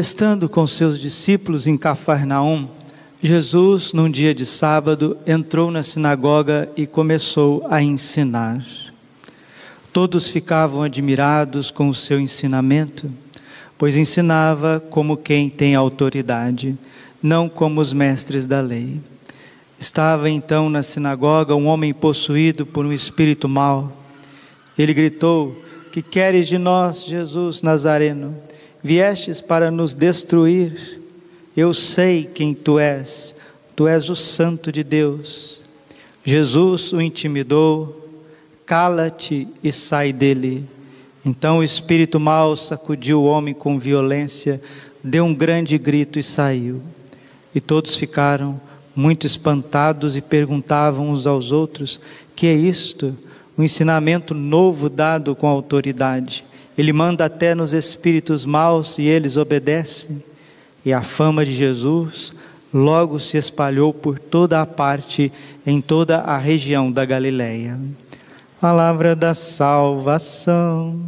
Estando 0.00 0.48
com 0.48 0.66
seus 0.66 0.98
discípulos 0.98 1.66
em 1.66 1.76
Cafarnaum, 1.76 2.66
Jesus, 3.22 3.92
num 3.92 4.10
dia 4.10 4.34
de 4.34 4.46
sábado, 4.46 5.14
entrou 5.26 5.70
na 5.70 5.82
sinagoga 5.82 6.70
e 6.74 6.86
começou 6.86 7.66
a 7.68 7.82
ensinar. 7.82 8.66
Todos 9.92 10.30
ficavam 10.30 10.82
admirados 10.82 11.70
com 11.70 11.90
o 11.90 11.94
seu 11.94 12.18
ensinamento, 12.18 13.12
pois 13.76 13.94
ensinava 13.94 14.82
como 14.88 15.18
quem 15.18 15.50
tem 15.50 15.74
autoridade, 15.74 16.78
não 17.22 17.46
como 17.46 17.78
os 17.78 17.92
mestres 17.92 18.46
da 18.46 18.62
lei. 18.62 19.02
Estava 19.78 20.30
então 20.30 20.70
na 20.70 20.82
sinagoga 20.82 21.54
um 21.54 21.66
homem 21.66 21.92
possuído 21.92 22.64
por 22.64 22.86
um 22.86 22.92
espírito 22.92 23.46
mau. 23.46 23.94
Ele 24.78 24.94
gritou: 24.94 25.62
Que 25.92 26.00
queres 26.00 26.48
de 26.48 26.56
nós, 26.56 27.04
Jesus 27.04 27.60
Nazareno? 27.60 28.34
Viestes 28.82 29.40
para 29.40 29.70
nos 29.70 29.94
destruir. 29.94 31.00
Eu 31.56 31.74
sei 31.74 32.24
quem 32.24 32.54
tu 32.54 32.78
és, 32.78 33.34
tu 33.74 33.86
és 33.86 34.08
o 34.08 34.16
Santo 34.16 34.70
de 34.70 34.82
Deus. 34.82 35.60
Jesus 36.24 36.92
o 36.92 37.00
intimidou, 37.00 38.08
cala-te 38.64 39.48
e 39.62 39.72
sai 39.72 40.12
dele. 40.12 40.64
Então 41.24 41.58
o 41.58 41.64
espírito 41.64 42.18
mau 42.20 42.56
sacudiu 42.56 43.20
o 43.20 43.26
homem 43.26 43.52
com 43.52 43.78
violência, 43.78 44.60
deu 45.02 45.24
um 45.24 45.34
grande 45.34 45.76
grito 45.76 46.18
e 46.18 46.22
saiu. 46.22 46.80
E 47.54 47.60
todos 47.60 47.96
ficaram 47.96 48.60
muito 48.94 49.26
espantados 49.26 50.16
e 50.16 50.20
perguntavam 50.20 51.10
uns 51.10 51.26
aos 51.26 51.52
outros: 51.52 52.00
Que 52.34 52.46
é 52.46 52.54
isto? 52.54 53.16
Um 53.58 53.62
ensinamento 53.62 54.34
novo 54.34 54.88
dado 54.88 55.34
com 55.34 55.46
autoridade. 55.46 56.44
Ele 56.80 56.94
manda 56.94 57.26
até 57.26 57.54
nos 57.54 57.74
espíritos 57.74 58.46
maus 58.46 58.96
e 58.96 59.02
eles 59.02 59.36
obedecem. 59.36 60.24
E 60.82 60.94
a 60.94 61.02
fama 61.02 61.44
de 61.44 61.54
Jesus 61.54 62.32
logo 62.72 63.20
se 63.20 63.36
espalhou 63.36 63.92
por 63.92 64.18
toda 64.18 64.62
a 64.62 64.64
parte, 64.64 65.30
em 65.66 65.78
toda 65.78 66.20
a 66.20 66.38
região 66.38 66.90
da 66.90 67.04
Galileia. 67.04 67.78
Palavra 68.58 69.14
da 69.14 69.34
salvação. 69.34 70.98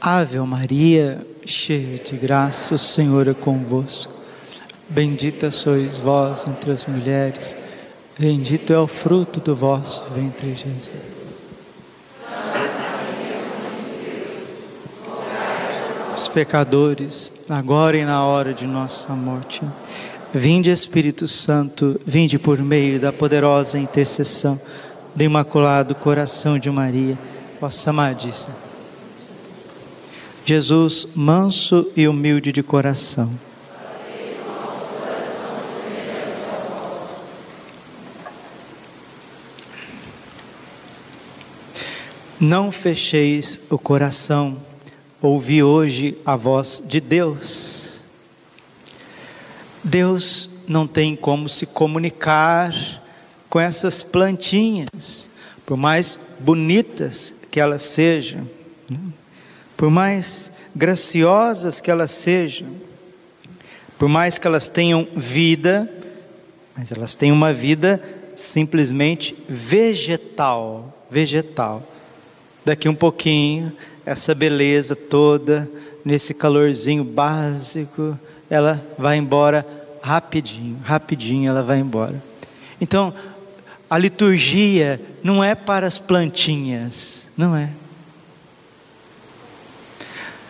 Ave 0.00 0.40
Maria, 0.40 1.24
cheia 1.46 1.98
de 1.98 2.16
graça, 2.16 2.74
o 2.74 2.78
Senhor 2.78 3.28
é 3.28 3.34
convosco. 3.34 4.15
Bendita 4.88 5.50
sois 5.50 5.98
vós 5.98 6.46
entre 6.46 6.70
as 6.70 6.86
mulheres, 6.86 7.56
bendito 8.16 8.72
é 8.72 8.78
o 8.78 8.86
fruto 8.86 9.40
do 9.40 9.54
vosso 9.54 10.04
ventre, 10.14 10.54
Jesus. 10.54 10.90
Os 16.16 16.28
pecadores, 16.28 17.32
agora 17.48 17.96
e 17.96 18.04
na 18.04 18.24
hora 18.24 18.54
de 18.54 18.64
nossa 18.64 19.12
morte. 19.12 19.62
Vinde, 20.32 20.70
Espírito 20.70 21.26
Santo, 21.26 22.00
vinde 22.06 22.38
por 22.38 22.60
meio 22.60 23.00
da 23.00 23.12
poderosa 23.12 23.80
intercessão 23.80 24.60
do 25.16 25.24
Imaculado 25.24 25.96
Coração 25.96 26.60
de 26.60 26.70
Maria, 26.70 27.18
vossa 27.60 27.90
amadíssima. 27.90 28.54
Jesus, 30.44 31.08
manso 31.12 31.90
e 31.96 32.06
humilde 32.06 32.52
de 32.52 32.62
coração 32.62 33.45
Não 42.38 42.70
fecheis 42.70 43.60
o 43.70 43.78
coração, 43.78 44.62
ouvi 45.22 45.62
hoje 45.62 46.18
a 46.22 46.36
voz 46.36 46.82
de 46.84 47.00
Deus. 47.00 47.98
Deus 49.82 50.50
não 50.68 50.86
tem 50.86 51.16
como 51.16 51.48
se 51.48 51.64
comunicar 51.64 52.74
com 53.48 53.58
essas 53.58 54.02
plantinhas, 54.02 55.30
por 55.64 55.78
mais 55.78 56.20
bonitas 56.40 57.34
que 57.50 57.58
elas 57.58 57.82
sejam, 57.82 58.46
né? 58.90 58.98
por 59.74 59.88
mais 59.88 60.52
graciosas 60.74 61.80
que 61.80 61.90
elas 61.90 62.10
sejam, 62.10 62.68
por 63.98 64.10
mais 64.10 64.36
que 64.36 64.46
elas 64.46 64.68
tenham 64.68 65.08
vida, 65.16 65.90
mas 66.76 66.92
elas 66.92 67.16
têm 67.16 67.32
uma 67.32 67.50
vida 67.50 68.02
simplesmente 68.34 69.34
vegetal, 69.48 70.94
vegetal 71.10 71.82
daqui 72.66 72.88
um 72.88 72.94
pouquinho, 72.96 73.72
essa 74.04 74.34
beleza 74.34 74.96
toda, 74.96 75.70
nesse 76.04 76.34
calorzinho 76.34 77.04
básico, 77.04 78.18
ela 78.50 78.84
vai 78.98 79.18
embora 79.18 79.64
rapidinho, 80.02 80.76
rapidinho 80.82 81.48
ela 81.48 81.62
vai 81.62 81.78
embora. 81.78 82.20
Então, 82.80 83.14
a 83.88 83.96
liturgia 83.96 85.00
não 85.22 85.44
é 85.44 85.54
para 85.54 85.86
as 85.86 86.00
plantinhas, 86.00 87.28
não 87.36 87.56
é. 87.56 87.70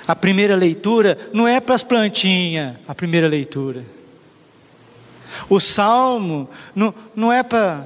A 0.08 0.16
primeira 0.16 0.56
leitura 0.56 1.18
não 1.34 1.46
é 1.46 1.60
para 1.60 1.74
as 1.74 1.82
plantinhas, 1.82 2.76
a 2.88 2.94
primeira 2.94 3.28
leitura. 3.28 3.84
O 5.50 5.60
salmo 5.60 6.48
não, 6.74 6.94
não 7.14 7.30
é 7.30 7.42
para. 7.42 7.84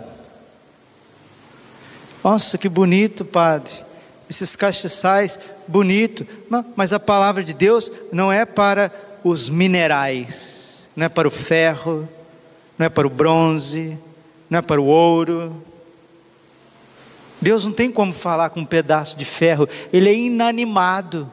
Nossa, 2.23 2.57
que 2.57 2.69
bonito, 2.69 3.25
Padre 3.25 3.90
esses 4.31 4.55
castiçais 4.55 5.37
bonito, 5.67 6.25
mas 6.77 6.93
a 6.93 7.01
palavra 7.01 7.43
de 7.43 7.53
Deus 7.53 7.91
não 8.13 8.33
é 8.33 8.47
para 8.47 8.93
os 9.25 9.49
minerais, 9.49 10.85
não 10.95 11.07
é 11.07 11.09
para 11.09 11.27
o 11.27 11.33
ferro, 11.33 12.09
não 12.79 12.87
é 12.87 12.89
para 12.89 13.09
o 13.09 13.11
bronze, 13.11 13.99
não 14.49 14.61
é 14.61 14.63
para 14.63 14.81
o 14.81 14.87
ouro. 14.87 15.61
Deus 17.41 17.65
não 17.65 17.73
tem 17.73 17.91
como 17.91 18.13
falar 18.15 18.51
com 18.51 18.61
um 18.61 18.65
pedaço 18.65 19.17
de 19.17 19.25
ferro, 19.25 19.69
ele 19.93 20.09
é 20.09 20.15
inanimado. 20.15 21.29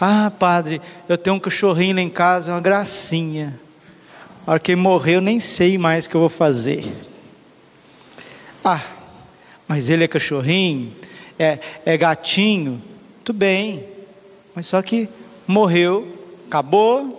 Ah, 0.00 0.30
padre, 0.30 0.80
eu 1.08 1.18
tenho 1.18 1.36
um 1.36 1.40
cachorrinho 1.40 1.96
lá 1.96 2.00
em 2.00 2.08
casa, 2.08 2.52
é 2.52 2.54
uma 2.54 2.60
gracinha. 2.60 3.60
A 4.46 4.52
hora 4.52 4.60
que 4.60 4.72
ele 4.72 4.80
morrer, 4.80 5.16
eu 5.16 5.20
nem 5.20 5.40
sei 5.40 5.76
mais 5.76 6.06
o 6.06 6.10
que 6.10 6.16
eu 6.16 6.20
vou 6.20 6.30
fazer. 6.30 6.90
Ah, 8.64 8.80
mas 9.66 9.90
ele 9.90 10.04
é 10.04 10.08
cachorrinho, 10.08 10.96
é, 11.38 11.58
é 11.84 11.96
gatinho, 11.96 12.82
tudo 13.24 13.36
bem, 13.36 13.84
mas 14.54 14.66
só 14.66 14.82
que 14.82 15.08
morreu, 15.46 16.06
acabou. 16.46 17.16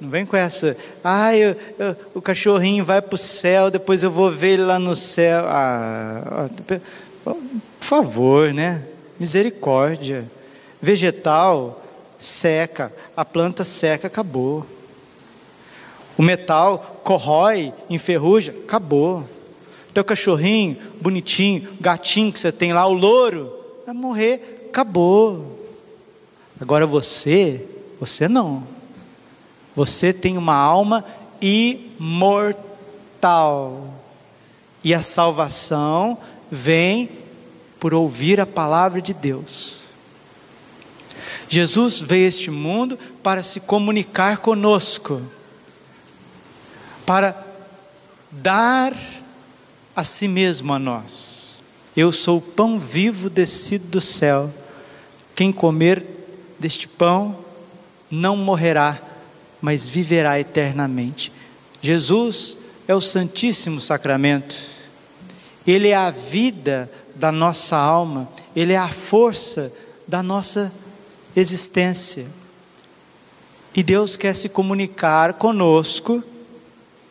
Não 0.00 0.08
vem 0.08 0.24
com 0.24 0.36
essa, 0.36 0.76
ah, 1.02 1.34
eu, 1.34 1.56
eu, 1.76 1.96
o 2.14 2.22
cachorrinho 2.22 2.84
vai 2.84 3.02
para 3.02 3.16
o 3.16 3.18
céu, 3.18 3.68
depois 3.68 4.04
eu 4.04 4.10
vou 4.12 4.30
ver 4.30 4.50
ele 4.50 4.62
lá 4.62 4.78
no 4.78 4.94
céu. 4.94 5.44
Ah, 5.48 6.48
por 7.24 7.34
favor, 7.80 8.54
né? 8.54 8.84
Misericórdia. 9.18 10.24
Vegetal 10.80 11.82
seca, 12.18 12.92
a 13.16 13.24
planta 13.24 13.64
seca, 13.64 14.06
acabou. 14.06 14.64
O 16.16 16.22
metal 16.22 17.00
corrói, 17.04 17.72
enferruja, 17.88 18.54
acabou. 18.64 19.28
Teu 19.94 20.04
cachorrinho, 20.04 20.76
bonitinho, 21.00 21.68
gatinho 21.80 22.32
que 22.32 22.38
você 22.38 22.52
tem 22.52 22.72
lá, 22.72 22.86
o 22.86 22.92
louro, 22.92 23.57
vai 23.88 23.96
morrer, 23.96 24.66
acabou. 24.68 25.66
Agora 26.60 26.86
você, 26.86 27.66
você 27.98 28.28
não. 28.28 28.68
Você 29.74 30.12
tem 30.12 30.36
uma 30.36 30.54
alma 30.54 31.02
imortal. 31.40 32.60
E 34.84 34.92
a 34.92 35.00
salvação 35.00 36.18
vem 36.50 37.08
por 37.80 37.94
ouvir 37.94 38.38
a 38.42 38.46
palavra 38.46 39.00
de 39.00 39.14
Deus. 39.14 39.84
Jesus 41.48 41.98
veio 41.98 42.26
a 42.26 42.28
este 42.28 42.50
mundo 42.50 42.98
para 43.22 43.42
se 43.42 43.58
comunicar 43.60 44.36
conosco, 44.36 45.22
para 47.06 47.34
dar 48.30 48.94
a 49.96 50.04
si 50.04 50.28
mesmo 50.28 50.74
a 50.74 50.78
nós. 50.78 51.57
Eu 51.98 52.12
sou 52.12 52.38
o 52.38 52.40
pão 52.40 52.78
vivo 52.78 53.28
descido 53.28 53.88
do 53.88 54.00
céu. 54.00 54.54
Quem 55.34 55.50
comer 55.50 56.06
deste 56.56 56.86
pão 56.86 57.36
não 58.08 58.36
morrerá, 58.36 59.02
mas 59.60 59.84
viverá 59.84 60.38
eternamente. 60.38 61.32
Jesus 61.82 62.56
é 62.86 62.94
o 62.94 63.00
Santíssimo 63.00 63.80
Sacramento. 63.80 64.64
Ele 65.66 65.88
é 65.88 65.96
a 65.96 66.12
vida 66.12 66.88
da 67.16 67.32
nossa 67.32 67.76
alma, 67.76 68.28
ele 68.54 68.74
é 68.74 68.78
a 68.78 68.86
força 68.86 69.72
da 70.06 70.22
nossa 70.22 70.72
existência. 71.34 72.28
E 73.74 73.82
Deus 73.82 74.16
quer 74.16 74.36
se 74.36 74.48
comunicar 74.48 75.32
conosco 75.32 76.22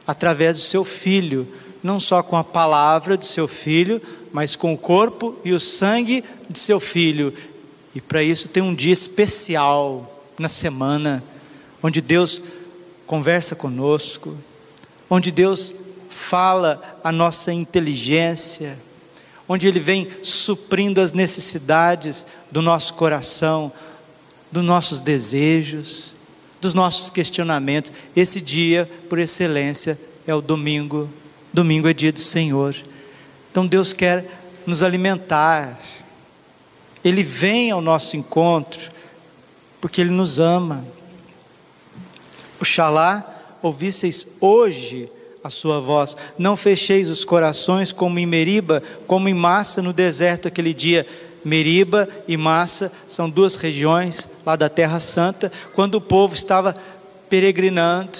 através 0.07 0.55
do 0.55 0.61
seu 0.61 0.85
filho, 0.85 1.45
não 1.83 1.99
só 1.99 2.23
com 2.23 2.37
a 2.37 2.43
palavra 2.43 3.17
do 3.17 3.25
seu 3.25 3.49
filho, 3.49 4.01
mas 4.37 4.55
com 4.55 4.71
o 4.71 4.77
corpo 4.77 5.35
e 5.43 5.51
o 5.51 5.59
sangue 5.59 6.23
de 6.47 6.59
seu 6.59 6.79
filho. 6.79 7.33
E 7.95 7.99
para 7.99 8.21
isso 8.21 8.47
tem 8.47 8.61
um 8.61 8.75
dia 8.75 8.93
especial 8.93 10.23
na 10.37 10.47
semana, 10.47 11.23
onde 11.81 12.01
Deus 12.01 12.39
conversa 13.07 13.55
conosco, 13.55 14.37
onde 15.09 15.31
Deus 15.31 15.73
fala 16.11 16.99
a 17.03 17.11
nossa 17.11 17.51
inteligência, 17.51 18.77
onde 19.49 19.67
Ele 19.67 19.79
vem 19.79 20.07
suprindo 20.21 21.01
as 21.01 21.13
necessidades 21.13 22.23
do 22.51 22.61
nosso 22.61 22.93
coração, 22.93 23.71
dos 24.51 24.63
nossos 24.63 24.99
desejos, 24.99 26.13
dos 26.61 26.75
nossos 26.75 27.09
questionamentos. 27.09 27.91
Esse 28.15 28.39
dia, 28.39 28.87
por 29.09 29.17
excelência, 29.17 29.99
é 30.27 30.35
o 30.35 30.41
domingo. 30.43 31.09
Domingo 31.51 31.87
é 31.87 31.93
dia 31.93 32.11
do 32.11 32.19
Senhor. 32.19 32.75
Então 33.57 33.65
Deus 33.65 33.91
quer 33.91 34.23
nos 34.67 34.83
alimentar. 34.83 35.79
Ele 37.03 37.23
vem 37.23 37.71
ao 37.71 37.81
nosso 37.81 38.15
encontro 38.15 38.91
porque 39.81 39.99
Ele 39.99 40.11
nos 40.11 40.37
ama. 40.37 40.85
Oxalá 42.61 43.57
ouvisseis 43.63 44.27
hoje 44.39 45.09
a 45.43 45.49
sua 45.49 45.79
voz, 45.79 46.15
não 46.37 46.55
fecheis 46.55 47.09
os 47.09 47.25
corações 47.25 47.91
como 47.91 48.19
em 48.19 48.27
Meriba, 48.27 48.83
como 49.07 49.27
em 49.27 49.33
Massa 49.33 49.81
no 49.81 49.91
deserto 49.91 50.47
aquele 50.47 50.71
dia. 50.71 51.07
Meriba 51.43 52.07
e 52.27 52.37
Massa 52.37 52.91
são 53.07 53.27
duas 53.27 53.55
regiões 53.55 54.29
lá 54.45 54.55
da 54.55 54.69
Terra 54.69 54.99
Santa, 54.99 55.51
quando 55.73 55.95
o 55.95 56.01
povo 56.01 56.35
estava 56.35 56.75
peregrinando, 57.27 58.19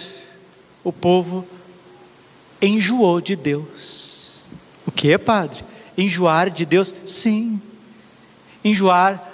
o 0.84 0.92
povo 0.92 1.46
enjoou 2.60 3.22
de 3.22 3.36
Deus. 3.36 4.07
Que, 4.98 5.16
padre? 5.16 5.64
Enjoar 5.96 6.50
de 6.50 6.66
Deus? 6.66 6.92
Sim. 7.06 7.62
Enjoar 8.66 9.32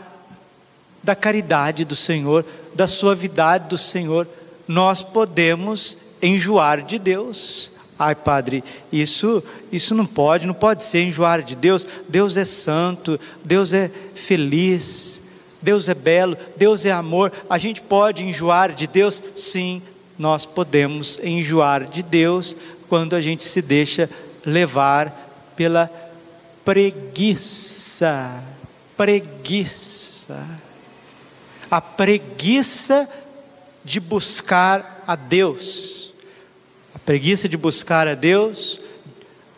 da 1.01 1.15
caridade 1.15 1.85
do 1.85 1.95
Senhor, 1.95 2.45
da 2.75 2.85
suavidade 2.85 3.69
do 3.69 3.77
Senhor. 3.77 4.27
Nós 4.67 5.01
podemos 5.03 5.97
enjoar 6.21 6.81
de 6.81 6.99
Deus. 6.99 7.71
Ai, 7.97 8.13
padre, 8.13 8.61
isso, 8.91 9.41
isso 9.71 9.95
não 9.95 10.05
pode, 10.05 10.45
não 10.45 10.53
pode 10.53 10.83
ser 10.83 11.01
enjoar 11.01 11.41
de 11.41 11.55
Deus. 11.55 11.87
Deus 12.09 12.35
é 12.35 12.43
santo, 12.43 13.17
Deus 13.45 13.73
é 13.73 13.89
feliz, 14.13 15.21
Deus 15.61 15.87
é 15.87 15.93
belo, 15.93 16.37
Deus 16.57 16.85
é 16.85 16.91
amor. 16.91 17.31
A 17.49 17.57
gente 17.57 17.81
pode 17.81 18.21
enjoar 18.21 18.73
de 18.73 18.85
Deus? 18.85 19.23
Sim, 19.33 19.81
nós 20.19 20.45
podemos 20.45 21.17
enjoar 21.23 21.85
de 21.85 22.03
Deus 22.03 22.53
quando 22.89 23.15
a 23.15 23.21
gente 23.21 23.45
se 23.45 23.61
deixa 23.61 24.09
levar 24.45 25.22
pela 25.55 25.91
preguiça. 26.63 28.43
Preguiça. 28.95 30.45
A 31.69 31.81
preguiça 31.81 33.09
de 33.83 33.99
buscar 33.99 35.03
a 35.07 35.15
Deus 35.15 36.03
preguiça 37.05 37.49
de 37.49 37.57
buscar 37.57 38.07
a 38.07 38.15
Deus, 38.15 38.81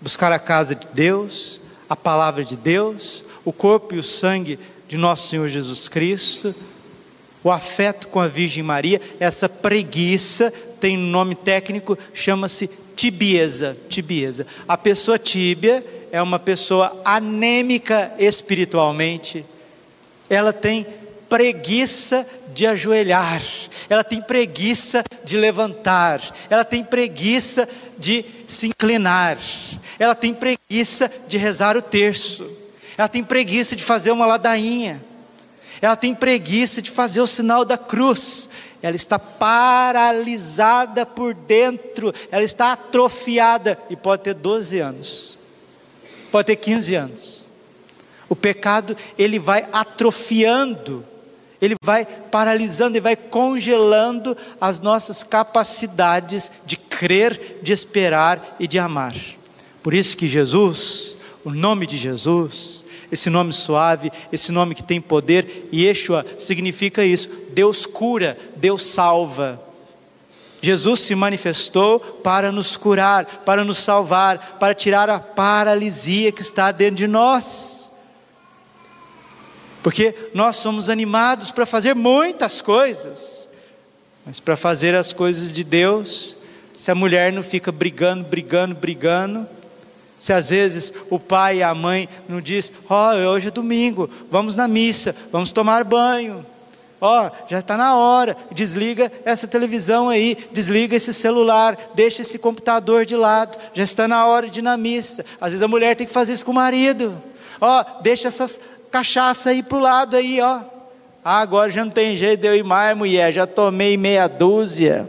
buscar 0.01 0.31
a 0.31 0.39
casa 0.39 0.73
de 0.73 0.87
Deus, 0.93 1.61
a 1.87 1.95
palavra 1.95 2.43
de 2.43 2.55
Deus, 2.55 3.25
o 3.43 3.53
corpo 3.53 3.93
e 3.93 3.99
o 3.99 4.03
sangue 4.03 4.59
de 4.87 4.97
nosso 4.97 5.27
Senhor 5.27 5.47
Jesus 5.47 5.87
Cristo, 5.87 6.55
o 7.43 7.51
afeto 7.51 8.07
com 8.07 8.19
a 8.19 8.27
Virgem 8.27 8.63
Maria, 8.63 8.99
essa 9.19 9.47
preguiça 9.47 10.51
tem 10.79 10.97
um 10.97 11.07
nome 11.07 11.35
técnico, 11.35 11.97
chama-se 12.13 12.69
tibieza, 12.95 13.77
tibieza. 13.89 14.47
A 14.67 14.77
pessoa 14.77 15.19
tíbia 15.19 15.83
é 16.11 16.21
uma 16.21 16.39
pessoa 16.39 17.01
anêmica 17.03 18.11
espiritualmente. 18.17 19.45
Ela 20.29 20.53
tem 20.53 20.87
preguiça 21.29 22.25
de 22.53 22.65
ajoelhar, 22.65 23.41
ela 23.89 24.03
tem 24.03 24.21
preguiça 24.21 25.03
de 25.25 25.35
levantar, 25.35 26.21
ela 26.49 26.63
tem 26.63 26.83
preguiça 26.83 27.67
de 27.97 28.23
se 28.47 28.67
inclinar, 28.67 29.37
ela 29.99 30.15
tem 30.15 30.33
preguiça 30.33 31.11
de 31.27 31.37
rezar 31.37 31.75
o 31.75 31.81
terço, 31.81 32.49
ela 32.97 33.09
tem 33.09 33.23
preguiça 33.23 33.75
de 33.75 33.83
fazer 33.83 34.11
uma 34.11 34.25
ladainha, 34.25 35.03
ela 35.81 35.97
tem 35.97 36.15
preguiça 36.15 36.81
de 36.81 36.89
fazer 36.89 37.19
o 37.19 37.27
sinal 37.27 37.65
da 37.65 37.77
cruz, 37.77 38.49
ela 38.85 38.95
está 38.95 39.17
paralisada 39.17 41.07
por 41.07 41.33
dentro, 41.33 42.13
ela 42.29 42.43
está 42.43 42.73
atrofiada 42.73 43.79
e 43.89 43.95
pode 43.95 44.21
ter 44.21 44.35
12 44.35 44.79
anos, 44.79 45.39
pode 46.31 46.45
ter 46.45 46.55
15 46.55 46.93
anos. 46.93 47.47
O 48.29 48.35
pecado, 48.35 48.95
ele 49.17 49.39
vai 49.39 49.67
atrofiando 49.73 51.03
ele 51.59 51.75
vai 51.83 52.05
paralisando 52.05 52.95
e 52.97 52.99
vai 52.99 53.15
congelando 53.15 54.37
as 54.61 54.79
nossas 54.81 55.23
capacidades 55.23 56.51
de 56.63 56.75
crer, 56.75 57.59
de 57.63 57.71
esperar 57.71 58.55
e 58.59 58.67
de 58.67 58.77
amar. 58.77 59.15
Por 59.81 59.95
isso 59.95 60.15
que 60.15 60.27
Jesus, 60.27 61.17
o 61.43 61.49
nome 61.49 61.87
de 61.87 61.97
Jesus, 61.97 62.84
esse 63.11 63.29
nome 63.29 63.53
suave, 63.53 64.11
esse 64.31 64.51
nome 64.51 64.75
que 64.75 64.83
tem 64.83 64.99
poder, 65.01 65.69
Yeshua 65.73 66.25
significa 66.37 67.03
isso: 67.03 67.29
Deus 67.51 67.85
cura, 67.85 68.37
Deus 68.55 68.83
salva. 68.83 69.61
Jesus 70.61 71.01
se 71.01 71.13
manifestou 71.13 71.99
para 71.99 72.51
nos 72.51 72.75
curar, 72.75 73.25
para 73.45 73.63
nos 73.63 73.77
salvar, 73.77 74.57
para 74.59 74.73
tirar 74.73 75.09
a 75.09 75.19
paralisia 75.19 76.31
que 76.31 76.41
está 76.41 76.71
dentro 76.71 76.95
de 76.95 77.07
nós 77.07 77.89
porque 79.85 80.15
nós 80.33 80.55
somos 80.55 80.89
animados 80.89 81.51
para 81.51 81.63
fazer 81.63 81.93
muitas 81.93 82.59
coisas, 82.59 83.47
mas 84.25 84.39
para 84.39 84.57
fazer 84.57 84.95
as 84.95 85.13
coisas 85.13 85.53
de 85.53 85.63
Deus, 85.63 86.37
se 86.75 86.89
a 86.89 86.95
mulher 86.95 87.31
não 87.31 87.43
fica 87.43 87.71
brigando, 87.71 88.23
brigando, 88.23 88.73
brigando, 88.73 89.47
se 90.25 90.33
às 90.33 90.49
vezes 90.49 90.91
o 91.11 91.19
pai 91.19 91.57
e 91.57 91.63
a 91.63 91.75
mãe 91.75 92.09
não 92.27 92.41
diz, 92.41 92.73
ó, 92.89 93.13
oh, 93.13 93.29
hoje 93.29 93.49
é 93.49 93.51
domingo, 93.51 94.09
vamos 94.31 94.55
na 94.55 94.67
missa, 94.67 95.15
vamos 95.31 95.51
tomar 95.51 95.83
banho, 95.83 96.43
ó, 96.99 97.27
oh, 97.27 97.47
já 97.47 97.59
está 97.59 97.77
na 97.77 97.95
hora, 97.95 98.35
desliga 98.51 99.11
essa 99.23 99.47
televisão 99.47 100.09
aí, 100.09 100.35
desliga 100.51 100.95
esse 100.95 101.13
celular, 101.13 101.77
deixa 101.93 102.23
esse 102.23 102.39
computador 102.39 103.05
de 103.05 103.15
lado, 103.15 103.55
já 103.75 103.83
está 103.83 104.07
na 104.07 104.25
hora 104.25 104.49
de 104.49 104.61
ir 104.61 104.63
na 104.63 104.75
missa. 104.75 105.23
Às 105.39 105.49
vezes 105.51 105.61
a 105.61 105.67
mulher 105.67 105.95
tem 105.95 106.07
que 106.07 106.13
fazer 106.13 106.33
isso 106.33 106.43
com 106.43 106.53
o 106.53 106.55
marido. 106.55 107.21
Ó, 107.61 107.81
oh, 107.81 108.01
deixa 108.01 108.27
essas 108.27 108.59
cachaça 108.89 109.51
aí 109.51 109.61
para 109.61 109.77
o 109.77 109.81
lado 109.81 110.15
aí, 110.15 110.41
ó. 110.41 110.61
Ah, 111.23 111.39
agora 111.41 111.69
já 111.69 111.85
não 111.85 111.91
tem 111.91 112.15
jeito 112.15 112.41
de 112.41 112.47
eu 112.47 112.55
ir 112.55 112.63
mais, 112.63 112.97
mulher, 112.97 113.31
já 113.31 113.45
tomei 113.45 113.95
meia 113.95 114.27
dúzia. 114.27 115.07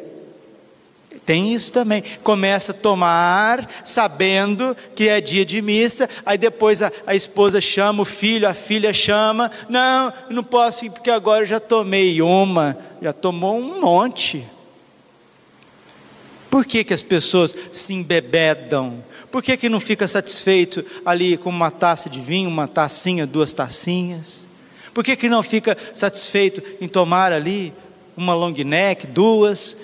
Tem 1.26 1.52
isso 1.52 1.72
também. 1.72 2.04
Começa 2.22 2.70
a 2.70 2.74
tomar, 2.74 3.68
sabendo 3.82 4.76
que 4.94 5.08
é 5.08 5.20
dia 5.20 5.44
de 5.44 5.60
missa, 5.60 6.08
aí 6.24 6.38
depois 6.38 6.82
a, 6.82 6.92
a 7.04 7.16
esposa 7.16 7.60
chama 7.60 8.02
o 8.02 8.04
filho, 8.04 8.48
a 8.48 8.54
filha 8.54 8.92
chama. 8.92 9.50
Não, 9.68 10.12
não 10.30 10.44
posso 10.44 10.86
ir 10.86 10.90
porque 10.90 11.10
agora 11.10 11.42
eu 11.42 11.46
já 11.46 11.58
tomei 11.58 12.22
uma, 12.22 12.78
já 13.02 13.12
tomou 13.12 13.58
um 13.58 13.80
monte. 13.80 14.46
Por 16.48 16.64
que, 16.64 16.84
que 16.84 16.94
as 16.94 17.02
pessoas 17.02 17.52
se 17.72 17.92
embebedam? 17.92 19.04
Por 19.28 19.42
que, 19.42 19.56
que 19.56 19.68
não 19.68 19.80
fica 19.80 20.06
satisfeito 20.06 20.84
ali 21.04 21.36
com 21.36 21.50
uma 21.50 21.72
taça 21.72 22.08
de 22.08 22.20
vinho, 22.20 22.48
uma 22.48 22.68
tacinha, 22.68 23.26
duas 23.26 23.52
tacinhas? 23.52 24.46
Por 24.94 25.02
que, 25.02 25.16
que 25.16 25.28
não 25.28 25.42
fica 25.42 25.76
satisfeito 25.92 26.62
em 26.80 26.86
tomar 26.86 27.32
ali 27.32 27.74
uma 28.16 28.32
long 28.32 28.52
neck, 28.52 29.08
duas? 29.08 29.76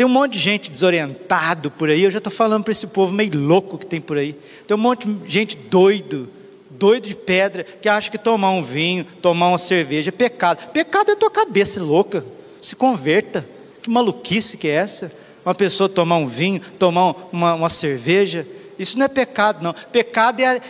Tem 0.00 0.06
um 0.06 0.08
monte 0.08 0.32
de 0.32 0.38
gente 0.38 0.70
desorientado 0.70 1.70
por 1.70 1.90
aí. 1.90 2.04
Eu 2.04 2.10
já 2.10 2.16
estou 2.16 2.32
falando 2.32 2.64
para 2.64 2.72
esse 2.72 2.86
povo 2.86 3.12
meio 3.12 3.38
louco 3.38 3.76
que 3.76 3.84
tem 3.84 4.00
por 4.00 4.16
aí. 4.16 4.32
Tem 4.66 4.74
um 4.74 4.80
monte 4.80 5.06
de 5.06 5.30
gente 5.30 5.58
doido, 5.58 6.26
doido 6.70 7.06
de 7.06 7.14
pedra 7.14 7.64
que 7.64 7.86
acha 7.86 8.10
que 8.10 8.16
tomar 8.16 8.50
um 8.52 8.62
vinho, 8.62 9.04
tomar 9.20 9.48
uma 9.48 9.58
cerveja 9.58 10.08
é 10.08 10.10
pecado. 10.10 10.66
Pecado 10.68 11.10
é 11.10 11.16
tua 11.16 11.30
cabeça 11.30 11.82
louca. 11.82 12.24
Se 12.62 12.74
converta. 12.74 13.46
Que 13.82 13.90
maluquice 13.90 14.56
que 14.56 14.68
é 14.68 14.70
essa? 14.70 15.12
Uma 15.44 15.54
pessoa 15.54 15.86
tomar 15.86 16.16
um 16.16 16.26
vinho, 16.26 16.62
tomar 16.78 17.14
uma, 17.30 17.52
uma 17.52 17.68
cerveja. 17.68 18.48
Isso 18.78 18.96
não 18.96 19.04
é 19.04 19.08
pecado, 19.08 19.62
não. 19.62 19.74
Pecado 19.92 20.40
é 20.40 20.46
a, 20.46 20.60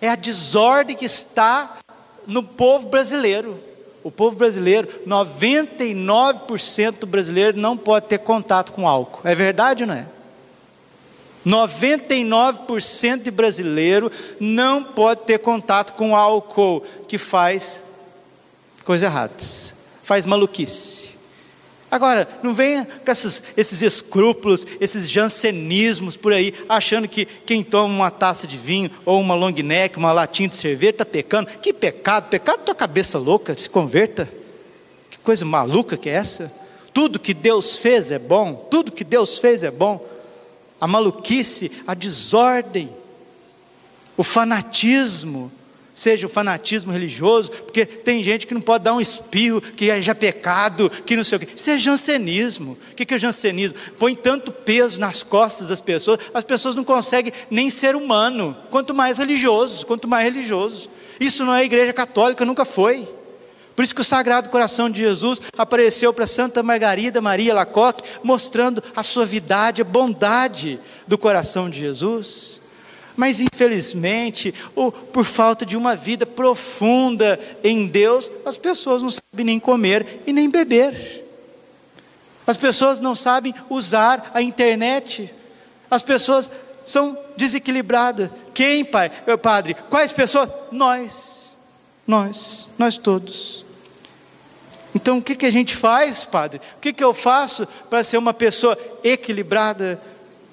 é 0.00 0.08
a 0.08 0.16
desordem 0.16 0.96
que 0.96 1.04
está 1.04 1.78
no 2.26 2.42
povo 2.42 2.88
brasileiro. 2.88 3.56
O 4.04 4.10
povo 4.10 4.36
brasileiro, 4.36 4.86
99% 5.06 6.98
do 7.00 7.06
brasileiro 7.06 7.58
não 7.58 7.76
pode 7.76 8.06
ter 8.06 8.18
contato 8.18 8.70
com 8.70 8.86
álcool. 8.86 9.26
É 9.26 9.34
verdade 9.34 9.82
ou 9.82 9.88
não 9.88 9.94
é? 9.94 10.06
99% 11.46 13.22
de 13.22 13.30
brasileiro 13.30 14.12
não 14.38 14.84
pode 14.84 15.22
ter 15.22 15.38
contato 15.38 15.94
com 15.94 16.14
álcool 16.14 16.82
que 17.08 17.18
faz 17.18 17.82
coisa 18.84 19.06
errada, 19.06 19.32
faz 20.02 20.26
maluquice. 20.26 21.13
Agora, 21.94 22.26
não 22.42 22.52
venha 22.52 22.88
com 23.04 23.12
esses, 23.12 23.40
esses 23.56 23.80
escrúpulos, 23.80 24.66
esses 24.80 25.08
jansenismos 25.08 26.16
por 26.16 26.32
aí, 26.32 26.52
achando 26.68 27.06
que 27.06 27.24
quem 27.24 27.62
toma 27.62 27.94
uma 27.94 28.10
taça 28.10 28.48
de 28.48 28.58
vinho 28.58 28.90
ou 29.04 29.20
uma 29.20 29.36
long 29.36 29.52
neck, 29.52 29.96
uma 29.96 30.10
latinha 30.10 30.48
de 30.48 30.56
cerveja, 30.56 30.90
está 30.90 31.04
pecando. 31.04 31.48
Que 31.62 31.72
pecado, 31.72 32.28
pecado 32.28 32.64
tua 32.64 32.74
cabeça 32.74 33.16
louca, 33.16 33.56
se 33.56 33.70
converta. 33.70 34.28
Que 35.08 35.20
coisa 35.20 35.44
maluca 35.44 35.96
que 35.96 36.08
é 36.08 36.14
essa? 36.14 36.52
Tudo 36.92 37.16
que 37.16 37.32
Deus 37.32 37.78
fez 37.78 38.10
é 38.10 38.18
bom, 38.18 38.66
tudo 38.68 38.90
que 38.90 39.04
Deus 39.04 39.38
fez 39.38 39.62
é 39.62 39.70
bom 39.70 40.04
a 40.80 40.88
maluquice, 40.88 41.70
a 41.86 41.94
desordem, 41.94 42.92
o 44.16 44.24
fanatismo, 44.24 45.52
seja 45.94 46.26
o 46.26 46.28
fanatismo 46.28 46.92
religioso, 46.92 47.50
porque 47.50 47.86
tem 47.86 48.22
gente 48.22 48.46
que 48.46 48.52
não 48.52 48.60
pode 48.60 48.84
dar 48.84 48.94
um 48.94 49.00
espirro, 49.00 49.60
que 49.60 49.90
é 49.90 50.00
já 50.00 50.14
pecado, 50.14 50.90
que 50.90 51.16
não 51.16 51.24
sei 51.24 51.36
o 51.36 51.40
quê. 51.40 51.48
Isso 51.56 51.70
é 51.70 51.78
jansenismo. 51.78 52.76
O 52.90 52.94
que 52.94 53.14
é 53.14 53.18
jansenismo? 53.18 53.78
Põe 53.98 54.16
tanto 54.16 54.50
peso 54.50 54.98
nas 54.98 55.22
costas 55.22 55.68
das 55.68 55.80
pessoas, 55.80 56.18
as 56.34 56.44
pessoas 56.44 56.74
não 56.74 56.84
conseguem 56.84 57.32
nem 57.48 57.70
ser 57.70 57.94
humano, 57.94 58.56
quanto 58.70 58.92
mais 58.92 59.18
religiosos, 59.18 59.84
quanto 59.84 60.08
mais 60.08 60.24
religiosos. 60.24 60.88
Isso 61.20 61.44
não 61.44 61.54
é 61.54 61.64
igreja 61.64 61.92
católica, 61.92 62.44
nunca 62.44 62.64
foi. 62.64 63.08
Por 63.76 63.84
isso 63.84 63.94
que 63.94 64.00
o 64.00 64.04
Sagrado 64.04 64.50
Coração 64.50 64.88
de 64.88 65.00
Jesus 65.00 65.40
apareceu 65.58 66.12
para 66.12 66.26
Santa 66.26 66.62
Margarida 66.62 67.20
Maria 67.20 67.54
Lacoque, 67.54 68.04
mostrando 68.22 68.82
a 68.94 69.02
suavidade, 69.02 69.82
a 69.82 69.84
bondade 69.84 70.78
do 71.06 71.18
coração 71.18 71.68
de 71.68 71.78
Jesus. 71.80 72.60
Mas 73.16 73.40
infelizmente, 73.40 74.52
ou 74.74 74.90
por 74.90 75.24
falta 75.24 75.64
de 75.64 75.76
uma 75.76 75.94
vida 75.94 76.26
profunda 76.26 77.38
em 77.62 77.86
Deus, 77.86 78.30
as 78.44 78.56
pessoas 78.56 79.02
não 79.02 79.10
sabem 79.10 79.46
nem 79.46 79.60
comer 79.60 80.22
e 80.26 80.32
nem 80.32 80.50
beber. 80.50 81.24
As 82.46 82.56
pessoas 82.56 83.00
não 83.00 83.14
sabem 83.14 83.54
usar 83.70 84.30
a 84.34 84.42
internet. 84.42 85.32
As 85.90 86.02
pessoas 86.02 86.50
são 86.84 87.16
desequilibradas. 87.36 88.30
Quem, 88.52 88.84
pai? 88.84 89.10
Meu 89.26 89.38
padre? 89.38 89.74
Quais 89.88 90.12
pessoas? 90.12 90.50
Nós. 90.70 91.56
Nós, 92.06 92.70
nós 92.76 92.98
todos. 92.98 93.64
Então, 94.94 95.18
o 95.18 95.22
que, 95.22 95.34
que 95.34 95.46
a 95.46 95.50
gente 95.50 95.74
faz, 95.74 96.24
Padre? 96.24 96.60
O 96.76 96.80
que, 96.80 96.92
que 96.92 97.02
eu 97.02 97.12
faço 97.12 97.66
para 97.90 98.04
ser 98.04 98.16
uma 98.16 98.32
pessoa 98.32 98.78
equilibrada? 99.02 100.00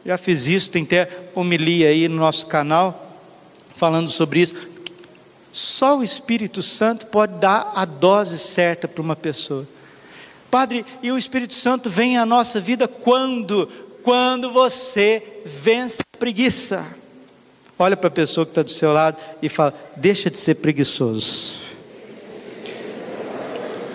Já 0.06 0.18
fiz 0.18 0.48
isso, 0.48 0.72
tem 0.72 0.84
até 0.84 1.08
homilia 1.36 1.90
aí 1.90 2.08
no 2.08 2.16
nosso 2.16 2.48
canal, 2.48 3.18
falando 3.76 4.10
sobre 4.10 4.42
isso. 4.42 4.56
Só 5.52 6.00
o 6.00 6.04
Espírito 6.04 6.64
Santo 6.64 7.06
pode 7.08 7.34
dar 7.40 7.72
a 7.76 7.86
dose 7.86 8.38
certa 8.38 8.88
para 8.88 9.02
uma 9.02 9.16
pessoa. 9.16 9.68
Padre, 10.50 10.86
e 11.04 11.12
o 11.12 11.18
Espírito 11.18 11.54
Santo 11.54 11.90
vem 11.90 12.18
à 12.18 12.26
nossa 12.26 12.60
vida 12.60 12.88
quando? 12.88 13.68
Quando 14.04 14.52
você 14.52 15.42
vence 15.46 16.02
a 16.02 16.18
preguiça. 16.18 16.86
Olha 17.78 17.96
para 17.96 18.08
a 18.08 18.12
pessoa 18.12 18.46
que 18.46 18.52
está 18.52 18.62
do 18.62 18.72
seu 18.72 18.92
lado 18.92 19.18
e 19.42 19.50
fala: 19.50 19.74
deixa 19.96 20.30
de 20.30 20.38
ser 20.38 20.56
preguiçoso. 20.56 21.60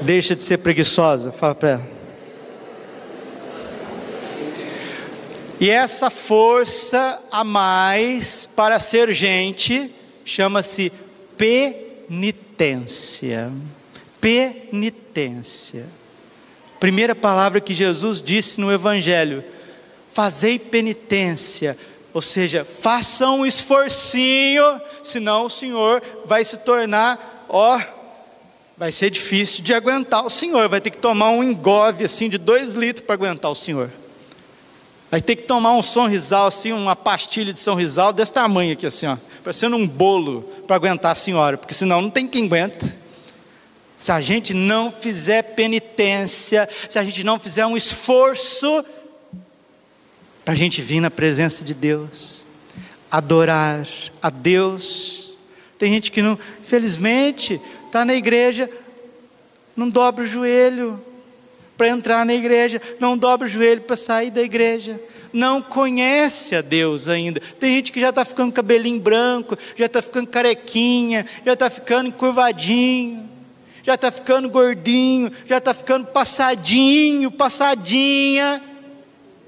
Deixa 0.02 0.36
de 0.36 0.44
ser 0.44 0.58
preguiçosa. 0.58 1.32
Fala 1.32 1.54
para 1.54 1.68
ela. 1.70 1.95
E 5.58 5.70
essa 5.70 6.10
força 6.10 7.18
a 7.30 7.42
mais 7.42 8.46
para 8.54 8.78
ser 8.78 9.14
gente 9.14 9.90
chama-se 10.24 10.92
penitência. 11.38 12.20
Penitência. 14.20 15.86
Primeira 16.78 17.14
palavra 17.14 17.58
que 17.60 17.72
Jesus 17.74 18.20
disse 18.20 18.60
no 18.60 18.70
Evangelho: 18.70 19.42
fazei 20.12 20.58
penitência, 20.58 21.78
ou 22.12 22.20
seja, 22.20 22.62
façam 22.64 23.40
um 23.40 23.46
esforcinho, 23.46 24.78
senão 25.02 25.46
o 25.46 25.50
Senhor 25.50 26.02
vai 26.26 26.44
se 26.44 26.58
tornar, 26.58 27.46
ó, 27.48 27.80
vai 28.76 28.92
ser 28.92 29.08
difícil 29.08 29.64
de 29.64 29.72
aguentar 29.72 30.22
o 30.24 30.28
senhor, 30.28 30.68
vai 30.68 30.82
ter 30.82 30.90
que 30.90 30.98
tomar 30.98 31.30
um 31.30 31.42
engove 31.42 32.04
assim 32.04 32.28
de 32.28 32.36
dois 32.36 32.74
litros 32.74 33.06
para 33.06 33.14
aguentar 33.14 33.50
o 33.50 33.54
senhor. 33.54 33.90
Vai 35.10 35.20
ter 35.20 35.36
que 35.36 35.44
tomar 35.44 35.72
um 35.72 35.82
sonrisal 35.82 36.46
assim, 36.46 36.72
uma 36.72 36.96
pastilha 36.96 37.52
de 37.52 37.60
sonrisal 37.60 38.12
desse 38.12 38.32
tamanho 38.32 38.72
aqui 38.72 38.86
assim, 38.86 39.06
ó, 39.06 39.16
parecendo 39.42 39.76
um 39.76 39.86
bolo 39.86 40.42
para 40.66 40.76
aguentar 40.76 41.12
a 41.12 41.14
senhora, 41.14 41.56
porque 41.56 41.74
senão 41.74 42.02
não 42.02 42.10
tem 42.10 42.26
quem 42.26 42.46
aguenta. 42.46 42.96
Se 43.96 44.12
a 44.12 44.20
gente 44.20 44.52
não 44.52 44.90
fizer 44.90 45.42
penitência, 45.42 46.68
se 46.88 46.98
a 46.98 47.04
gente 47.04 47.24
não 47.24 47.38
fizer 47.38 47.64
um 47.64 47.76
esforço 47.76 48.84
para 50.44 50.52
a 50.52 50.56
gente 50.56 50.82
vir 50.82 51.00
na 51.00 51.10
presença 51.10 51.64
de 51.64 51.72
Deus, 51.72 52.44
adorar 53.10 53.86
a 54.20 54.30
Deus. 54.30 55.38
Tem 55.78 55.92
gente 55.92 56.12
que 56.12 56.22
não, 56.22 56.38
infelizmente, 56.60 57.60
está 57.86 58.04
na 58.04 58.14
igreja, 58.14 58.68
não 59.74 59.88
dobra 59.88 60.24
o 60.24 60.26
joelho 60.26 61.02
para 61.76 61.88
entrar 61.88 62.24
na 62.24 62.34
igreja, 62.34 62.80
não 62.98 63.16
dobra 63.16 63.46
o 63.46 63.50
joelho 63.50 63.82
para 63.82 63.96
sair 63.96 64.30
da 64.30 64.42
igreja, 64.42 65.00
não 65.32 65.60
conhece 65.60 66.56
a 66.56 66.62
Deus 66.62 67.08
ainda. 67.08 67.40
Tem 67.60 67.74
gente 67.74 67.92
que 67.92 68.00
já 68.00 68.08
está 68.08 68.24
ficando 68.24 68.52
cabelinho 68.52 69.00
branco, 69.00 69.58
já 69.76 69.86
está 69.86 70.00
ficando 70.00 70.26
carequinha, 70.28 71.26
já 71.44 71.52
está 71.52 71.68
ficando 71.68 72.08
encurvadinho, 72.08 73.28
já 73.82 73.94
está 73.94 74.10
ficando 74.10 74.48
gordinho, 74.48 75.30
já 75.46 75.58
está 75.58 75.74
ficando 75.74 76.06
passadinho, 76.06 77.30
passadinha. 77.30 78.62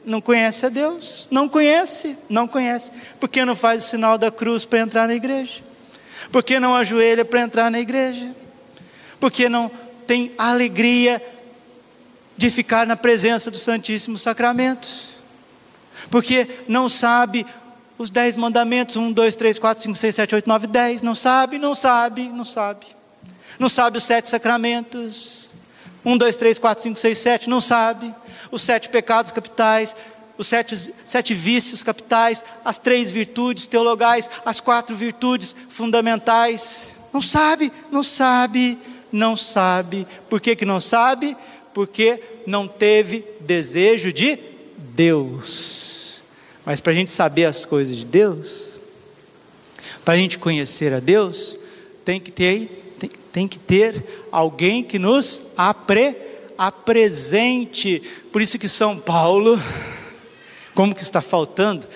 Não 0.05 0.21
conhece 0.21 0.67
a 0.67 0.69
Deus, 0.69 1.27
não 1.31 1.49
conhece, 1.49 2.17
não 2.29 2.47
conhece, 2.47 2.93
porque 3.19 3.45
não 3.45 3.57
faz 3.57 3.85
o 3.85 3.89
sinal 3.89 4.17
da 4.17 4.31
cruz 4.31 4.65
para 4.65 4.81
entrar 4.81 5.09
na 5.09 5.15
igreja. 5.15 5.63
Por 6.31 6.43
que 6.43 6.61
não 6.61 6.75
ajoelha 6.75 7.25
para 7.25 7.41
entrar 7.41 7.71
na 7.71 7.81
igreja? 7.81 8.35
Por 9.19 9.31
que 9.31 9.49
não 9.49 9.71
tem 10.07 10.33
alegria 10.39 11.23
de 12.39 12.51
ficar 12.51 12.87
na 12.87 12.97
presença 12.97 13.51
do 13.51 13.59
Santíssimo 13.59 14.17
Sacramento? 14.17 14.89
Porque 16.09 16.49
não 16.69 16.89
sabe 16.89 17.45
os 17.99 18.09
dez 18.09 18.37
mandamentos, 18.37 18.97
um, 18.97 19.13
dois, 19.13 19.35
três, 19.35 19.59
quatro, 19.59 19.83
cinco, 19.83 19.97
seis, 19.97 20.15
sete, 20.15 20.37
oito, 20.37 20.49
nove, 20.49 20.69
dez, 20.69 21.03
não 21.03 21.17
sabe, 21.17 21.59
não 21.59 21.75
sabe, 21.75 22.29
não 22.29 22.45
sabe. 22.45 22.87
Não 23.59 23.69
sabe 23.69 23.99
os 23.99 24.05
sete 24.05 24.29
sacramentos, 24.29 25.51
um, 26.05 26.17
dois, 26.17 26.37
três, 26.37 26.61
quatro, 26.61 26.81
cinco, 26.83 26.99
seis, 26.99 27.19
sete, 27.19 27.51
não 27.51 27.61
sabe. 27.61 28.15
Os 28.53 28.63
sete 28.63 28.89
pecados 28.89 29.33
capitais, 29.33 29.97
os 30.39 30.47
sete, 30.47 30.77
sete 31.05 31.35
vícios 31.35 31.83
capitais, 31.83 32.45
as 32.65 32.79
três 32.79 33.11
virtudes 33.11 33.67
teologais, 33.67 34.31
as 34.47 34.61
quatro 34.61 34.95
virtudes 34.95 35.57
fundamentais. 35.69 36.95
Não 37.13 37.21
sabe, 37.21 37.73
não 37.91 38.05
sabe, 38.05 38.79
não 39.11 39.35
sabe. 39.35 40.07
Por 40.31 40.41
que, 40.41 40.55
que 40.55 40.65
não 40.65 40.79
sabe? 40.79 41.37
Porque 41.79 42.21
não 42.45 42.67
teve 42.67 43.25
desejo 43.39 44.13
de 44.13 44.37
Deus. 44.77 46.21
Mas 46.67 46.81
para 46.81 46.91
a 46.91 46.95
gente 46.97 47.09
saber 47.09 47.45
as 47.45 47.65
coisas 47.65 47.97
de 47.97 48.05
Deus, 48.05 48.71
para 50.05 50.15
a 50.15 50.17
gente 50.17 50.41
conhecer 50.41 50.93
a 50.93 50.99
Deus, 50.99 51.57
tem 52.05 52.19
que 52.19 52.33
ter, 52.33 52.97
tem, 52.99 53.11
tem 53.33 53.47
que 53.47 53.61
ter 53.61 54.27
alguém 54.33 54.83
que 54.83 54.99
nos 54.99 55.45
apre, 55.57 56.17
apresente. 56.59 58.03
Por 58.33 58.43
isso 58.43 58.59
que 58.59 58.69
São 58.69 58.99
Paulo 58.99 59.57
como 60.75 60.97
que 60.97 61.03
está 61.05 61.21
faltando 61.21 61.87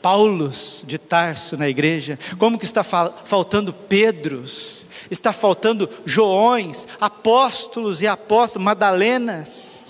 Paulos 0.00 0.84
de 0.86 0.98
Tarso 0.98 1.56
na 1.56 1.68
igreja? 1.68 2.18
Como 2.38 2.58
que 2.58 2.64
está 2.64 2.84
faltando 2.84 3.72
Pedros? 3.72 4.86
Está 5.10 5.32
faltando 5.32 5.88
Joões, 6.04 6.86
apóstolos 7.00 8.02
e 8.02 8.06
apóstolos, 8.06 8.64
Madalenas? 8.64 9.86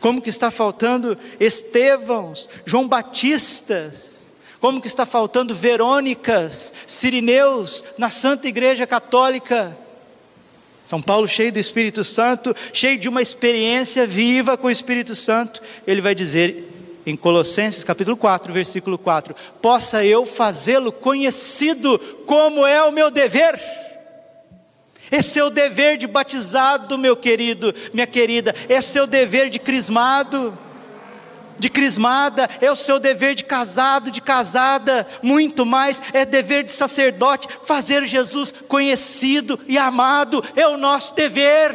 Como 0.00 0.20
que 0.20 0.30
está 0.30 0.50
faltando 0.50 1.18
Estevãos, 1.40 2.48
João 2.64 2.86
Batistas? 2.86 4.26
Como 4.60 4.80
que 4.80 4.86
está 4.86 5.04
faltando 5.04 5.54
Verônicas, 5.54 6.72
Sirineus 6.86 7.84
na 7.98 8.10
Santa 8.10 8.48
Igreja 8.48 8.86
Católica? 8.86 9.76
São 10.84 11.02
Paulo, 11.02 11.26
cheio 11.26 11.52
do 11.52 11.58
Espírito 11.58 12.04
Santo, 12.04 12.54
cheio 12.72 12.96
de 12.96 13.08
uma 13.08 13.20
experiência 13.20 14.06
viva 14.06 14.56
com 14.56 14.68
o 14.68 14.70
Espírito 14.70 15.16
Santo, 15.16 15.60
ele 15.84 16.00
vai 16.00 16.14
dizer 16.14 16.75
em 17.06 17.16
Colossenses 17.16 17.84
capítulo 17.84 18.16
4, 18.16 18.52
versículo 18.52 18.98
4: 18.98 19.34
Possa 19.62 20.04
eu 20.04 20.26
fazê-lo 20.26 20.90
conhecido 20.90 21.98
como 22.26 22.66
é 22.66 22.82
o 22.82 22.92
meu 22.92 23.10
dever. 23.10 23.58
Esse 25.10 25.38
é 25.38 25.44
o 25.44 25.50
dever 25.50 25.96
de 25.96 26.08
batizado, 26.08 26.98
meu 26.98 27.16
querido, 27.16 27.72
minha 27.94 28.08
querida, 28.08 28.52
esse 28.68 28.98
é 28.98 29.02
o 29.02 29.06
dever 29.06 29.48
de 29.48 29.60
crismado 29.60 30.58
de 31.58 31.70
crismada, 31.70 32.48
é 32.60 32.70
o 32.70 32.76
seu 32.76 32.98
dever 32.98 33.34
de 33.34 33.44
casado, 33.44 34.10
de 34.10 34.20
casada, 34.20 35.06
muito 35.22 35.64
mais, 35.64 36.02
é 36.12 36.24
dever 36.24 36.64
de 36.64 36.72
sacerdote, 36.72 37.48
fazer 37.64 38.06
Jesus 38.06 38.52
conhecido 38.68 39.58
e 39.66 39.78
amado, 39.78 40.44
é 40.54 40.66
o 40.68 40.76
nosso 40.76 41.14
dever. 41.14 41.74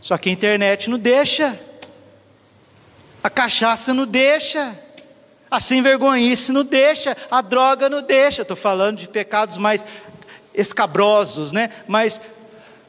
Só 0.00 0.18
que 0.18 0.28
a 0.28 0.32
internet 0.32 0.88
não 0.88 0.98
deixa, 0.98 1.58
a 3.24 3.30
cachaça 3.30 3.94
não 3.94 4.06
deixa, 4.06 4.78
a 5.50 5.58
sem 5.58 5.80
vergonhice 5.80 6.52
não 6.52 6.62
deixa, 6.62 7.16
a 7.30 7.40
droga 7.40 7.88
não 7.88 8.02
deixa. 8.02 8.42
Estou 8.42 8.54
falando 8.54 8.98
de 8.98 9.08
pecados 9.08 9.56
mais 9.56 9.86
escabrosos, 10.52 11.50
né? 11.50 11.70
Mas 11.88 12.20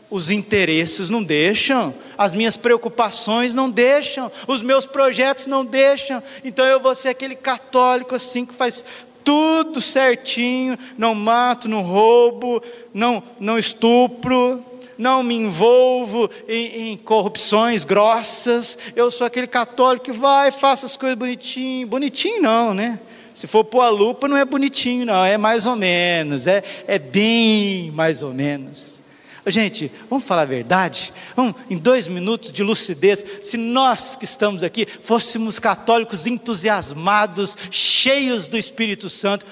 os 0.10 0.30
interesses 0.30 1.10
não 1.10 1.24
deixam, 1.24 1.96
as 2.18 2.34
minhas 2.34 2.58
preocupações 2.58 3.54
não 3.54 3.70
deixam, 3.70 4.30
os 4.46 4.62
meus 4.62 4.86
projetos 4.86 5.46
não 5.46 5.64
deixam. 5.64 6.22
Então 6.44 6.66
eu 6.66 6.82
vou 6.82 6.94
ser 6.94 7.10
aquele 7.10 7.36
católico 7.36 8.14
assim 8.14 8.46
que 8.46 8.54
faz 8.54 8.84
tudo 9.24 9.80
certinho, 9.80 10.78
não 10.98 11.16
mato, 11.16 11.70
não 11.70 11.82
roubo, 11.82 12.62
não, 12.94 13.24
não 13.40 13.58
estupro, 13.58 14.62
não 14.98 15.24
me 15.24 15.36
envolvo 15.36 16.30
em, 16.48 16.92
em, 16.92 16.98
corrupções 16.98 17.86
grossas. 17.86 18.78
Eu 18.96 19.12
sou 19.12 19.26
aquele 19.28 19.48
católico 19.48 20.06
que 20.06 20.12
vai, 20.12 20.52
faça 20.52 20.86
as 20.86 20.98
coisas 20.98 21.18
bonitinho, 21.18 21.88
bonitinho 21.88 22.42
não, 22.42 22.74
né? 22.74 23.00
Se 23.34 23.48
for 23.48 23.66
pôr 23.66 23.82
a 23.82 23.90
lupa, 23.90 24.28
não 24.28 24.38
é 24.38 24.46
bonitinho, 24.46 25.06
não, 25.06 25.26
é 25.26 25.38
mais 25.38 25.66
ou 25.66 25.76
menos, 25.76 26.48
é, 26.48 26.64
é 26.88 26.98
bem 26.98 27.92
mais 27.92 28.24
ou 28.24 28.34
menos. 28.34 29.04
Gente, 29.48 29.92
vamos 30.10 30.26
falar 30.26 30.42
a 30.42 30.46
verdade? 30.46 31.14
Vamos, 31.36 31.54
em 31.70 31.78
dois 31.78 32.08
minutos 32.08 32.52
de 32.52 32.64
lucidez, 32.64 33.24
se 33.42 33.58
nós 33.58 34.16
que 34.16 34.26
estamos 34.26 34.64
aqui 34.64 34.88
fôssemos 35.02 35.60
católicos 35.60 36.26
entusiasmados, 36.26 37.56
cheios 37.70 38.48
do 38.48 38.58
Espírito 38.58 39.08
Santo, 39.08 39.46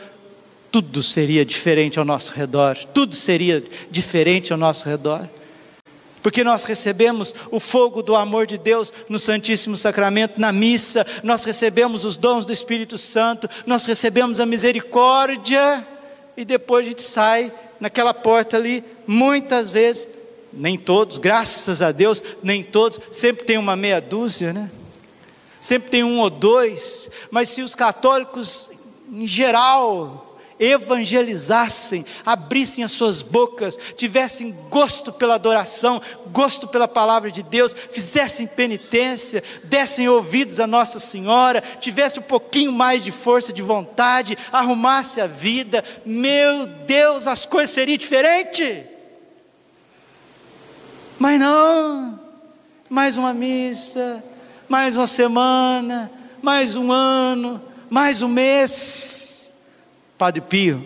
tudo 0.73 1.03
seria 1.03 1.45
diferente 1.45 1.99
ao 1.99 2.05
nosso 2.05 2.31
redor, 2.31 2.75
tudo 2.75 3.13
seria 3.13 3.63
diferente 3.91 4.51
ao 4.51 4.57
nosso 4.57 4.89
redor. 4.89 5.29
Porque 6.23 6.43
nós 6.43 6.63
recebemos 6.63 7.35
o 7.51 7.59
fogo 7.59 8.01
do 8.01 8.15
amor 8.15 8.47
de 8.47 8.57
Deus 8.57 8.91
no 9.07 9.19
Santíssimo 9.19 9.77
Sacramento, 9.77 10.41
na 10.41 10.51
missa, 10.51 11.05
nós 11.21 11.43
recebemos 11.43 12.05
os 12.05 12.17
dons 12.17 12.43
do 12.43 12.51
Espírito 12.51 12.97
Santo, 12.97 13.47
nós 13.67 13.85
recebemos 13.85 14.39
a 14.39 14.47
misericórdia, 14.47 15.85
e 16.35 16.43
depois 16.43 16.87
a 16.87 16.89
gente 16.89 17.03
sai 17.03 17.53
naquela 17.79 18.11
porta 18.11 18.57
ali, 18.57 18.83
muitas 19.05 19.69
vezes, 19.69 20.09
nem 20.51 20.75
todos, 20.75 21.19
graças 21.19 21.83
a 21.83 21.91
Deus, 21.91 22.23
nem 22.41 22.63
todos, 22.63 22.99
sempre 23.11 23.45
tem 23.45 23.59
uma 23.59 23.75
meia 23.75 24.01
dúzia, 24.01 24.51
né? 24.51 24.71
Sempre 25.61 25.91
tem 25.91 26.03
um 26.03 26.19
ou 26.19 26.31
dois, 26.31 27.11
mas 27.29 27.49
se 27.49 27.61
os 27.61 27.75
católicos 27.75 28.71
em 29.11 29.27
geral 29.27 30.32
evangelizassem, 30.59 32.05
abrissem 32.25 32.83
as 32.83 32.91
suas 32.91 33.21
bocas, 33.21 33.77
tivessem 33.97 34.51
gosto 34.69 35.11
pela 35.11 35.35
adoração, 35.35 36.01
gosto 36.31 36.67
pela 36.67 36.87
palavra 36.87 37.31
de 37.31 37.43
Deus, 37.43 37.75
fizessem 37.91 38.47
penitência, 38.47 39.43
dessem 39.65 40.07
ouvidos 40.07 40.59
a 40.59 40.67
Nossa 40.67 40.99
Senhora, 40.99 41.61
tivesse 41.79 42.19
um 42.19 42.23
pouquinho 42.23 42.71
mais 42.71 43.03
de 43.03 43.11
força 43.11 43.51
de 43.51 43.61
vontade, 43.61 44.37
arrumasse 44.51 45.21
a 45.21 45.27
vida, 45.27 45.83
meu 46.05 46.65
Deus, 46.65 47.27
as 47.27 47.45
coisas 47.45 47.71
seriam 47.71 47.97
diferentes. 47.97 48.85
Mas 51.19 51.39
não, 51.39 52.19
mais 52.89 53.17
uma 53.17 53.33
missa, 53.33 54.23
mais 54.67 54.95
uma 54.95 55.07
semana, 55.07 56.11
mais 56.41 56.75
um 56.75 56.91
ano, 56.91 57.61
mais 57.89 58.21
um 58.21 58.27
mês 58.27 59.42
Padre 60.23 60.39
Pio, 60.39 60.81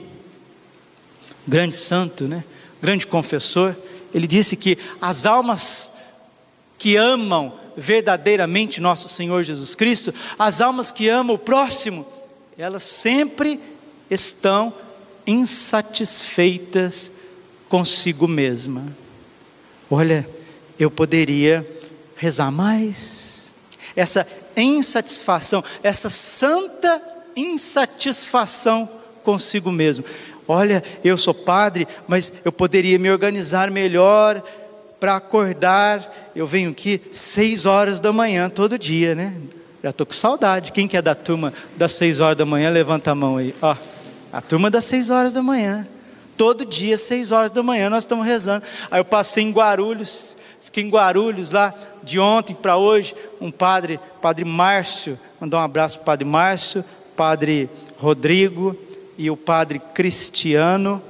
grande 1.47 1.75
santo, 1.75 2.27
né? 2.27 2.43
grande 2.81 3.05
confessor, 3.05 3.75
ele 4.11 4.25
disse 4.25 4.55
que 4.55 4.79
as 4.99 5.27
almas 5.27 5.91
que 6.75 6.95
amam 6.95 7.53
verdadeiramente 7.77 8.81
nosso 8.81 9.07
Senhor 9.07 9.43
Jesus 9.43 9.75
Cristo, 9.75 10.11
as 10.39 10.59
almas 10.59 10.91
que 10.91 11.07
amam 11.07 11.35
o 11.35 11.37
próximo, 11.37 12.03
elas 12.57 12.81
sempre 12.81 13.59
estão 14.09 14.73
insatisfeitas 15.27 17.11
consigo 17.69 18.27
mesma. 18.27 18.85
Olha, 19.87 20.27
eu 20.79 20.89
poderia 20.89 21.63
rezar 22.15 22.49
mais. 22.49 23.53
Essa 23.95 24.27
insatisfação, 24.55 25.63
essa 25.83 26.09
santa 26.09 26.99
insatisfação 27.35 28.96
consigo 29.27 29.69
mesmo. 29.73 30.05
Olha, 30.47 30.81
eu 31.03 31.17
sou 31.17 31.33
padre, 31.33 31.85
mas 32.07 32.31
eu 32.45 32.51
poderia 32.53 32.97
me 32.97 33.11
organizar 33.11 33.69
melhor 33.69 34.41
para 35.01 35.17
acordar. 35.17 36.31
Eu 36.33 36.47
venho 36.47 36.69
aqui 36.69 37.01
seis 37.11 37.65
horas 37.65 37.99
da 37.99 38.13
manhã 38.13 38.49
todo 38.49 38.79
dia, 38.79 39.13
né? 39.13 39.33
Já 39.83 39.89
estou 39.89 40.07
com 40.07 40.13
saudade. 40.13 40.71
Quem 40.71 40.87
que 40.87 40.95
é 40.95 41.01
da 41.01 41.13
turma 41.13 41.53
das 41.75 41.91
seis 41.91 42.21
horas 42.21 42.37
da 42.37 42.45
manhã? 42.45 42.69
Levanta 42.69 43.11
a 43.11 43.15
mão 43.15 43.35
aí. 43.35 43.53
Ó, 43.61 43.75
a 44.31 44.39
turma 44.39 44.71
das 44.71 44.85
seis 44.85 45.09
horas 45.09 45.33
da 45.33 45.43
manhã. 45.43 45.85
Todo 46.37 46.65
dia, 46.65 46.97
seis 46.97 47.33
horas 47.33 47.51
da 47.51 47.61
manhã, 47.61 47.89
nós 47.89 48.05
estamos 48.05 48.25
rezando. 48.25 48.63
Aí 48.89 49.01
eu 49.01 49.05
passei 49.05 49.43
em 49.43 49.51
Guarulhos, 49.51 50.37
fiquei 50.61 50.85
em 50.85 50.89
Guarulhos 50.89 51.51
lá 51.51 51.73
de 52.01 52.17
ontem 52.17 52.53
para 52.53 52.77
hoje. 52.77 53.13
Um 53.41 53.51
padre, 53.51 53.99
padre 54.21 54.45
Márcio, 54.45 55.19
mandar 55.37 55.57
um 55.57 55.63
abraço 55.63 55.97
para 55.97 56.03
o 56.03 56.05
padre 56.05 56.25
Márcio, 56.25 56.85
padre 57.17 57.69
Rodrigo, 57.97 58.86
e 59.17 59.29
o 59.31 59.37
padre 59.37 59.79
Cristiano, 59.93 61.01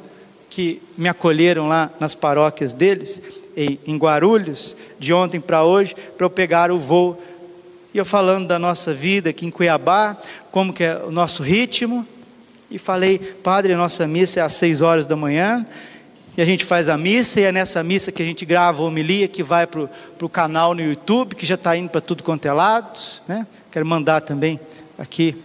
que 0.50 0.82
me 0.98 1.10
acolheram 1.10 1.68
lá 1.68 1.92
nas 2.00 2.16
paróquias 2.16 2.74
deles, 2.74 3.22
em, 3.56 3.98
Guarulhos, 3.98 4.76
de 5.00 5.14
ontem 5.14 5.40
para 5.40 5.64
hoje, 5.64 5.96
para 6.16 6.26
eu 6.26 6.30
pegar 6.30 6.72
o 6.72 6.80
voo. 6.80 7.22
E 7.94 7.98
eu 7.98 8.06
falando 8.06 8.48
da 8.48 8.60
nossa 8.60 8.94
vida 8.94 9.32
aqui 9.32 9.46
em 9.46 9.50
Cuiabá, 9.50 10.16
como 10.52 10.72
que 10.72 10.84
é 10.84 10.98
o 10.98 11.12
nosso 11.12 11.42
ritmo, 11.44 12.06
e 12.70 12.78
falei, 12.78 13.18
padre, 13.18 13.74
a 13.74 13.78
nossa 13.78 14.08
missa 14.08 14.40
é 14.40 14.44
às 14.44 14.54
seis 14.54 14.82
horas 14.82 15.08
da 15.08 15.16
manhã, 15.16 15.66
e 16.38 16.42
a 16.42 16.46
gente 16.46 16.64
faz 16.64 16.88
a 16.88 16.98
missa, 16.98 17.40
e 17.40 17.44
é 17.44 17.52
nessa 17.52 17.84
missa 17.84 18.12
que 18.12 18.22
a 18.22 18.26
gente 18.26 18.46
grava 18.46 18.84
a 18.84 18.86
homilia, 18.86 19.28
que 19.28 19.42
vai 19.42 19.66
para 19.66 19.90
o 20.22 20.30
canal 20.30 20.76
no 20.76 20.82
YouTube, 20.82 21.36
que 21.36 21.46
já 21.46 21.56
está 21.56 21.76
indo 21.76 21.90
para 21.90 22.02
tudo 22.02 22.22
quanto 22.22 22.46
é 22.46 22.54
lado, 22.54 23.00
né? 23.28 23.48
Quero 23.72 23.86
mandar 23.86 24.22
também 24.22 24.60
aqui 25.00 25.36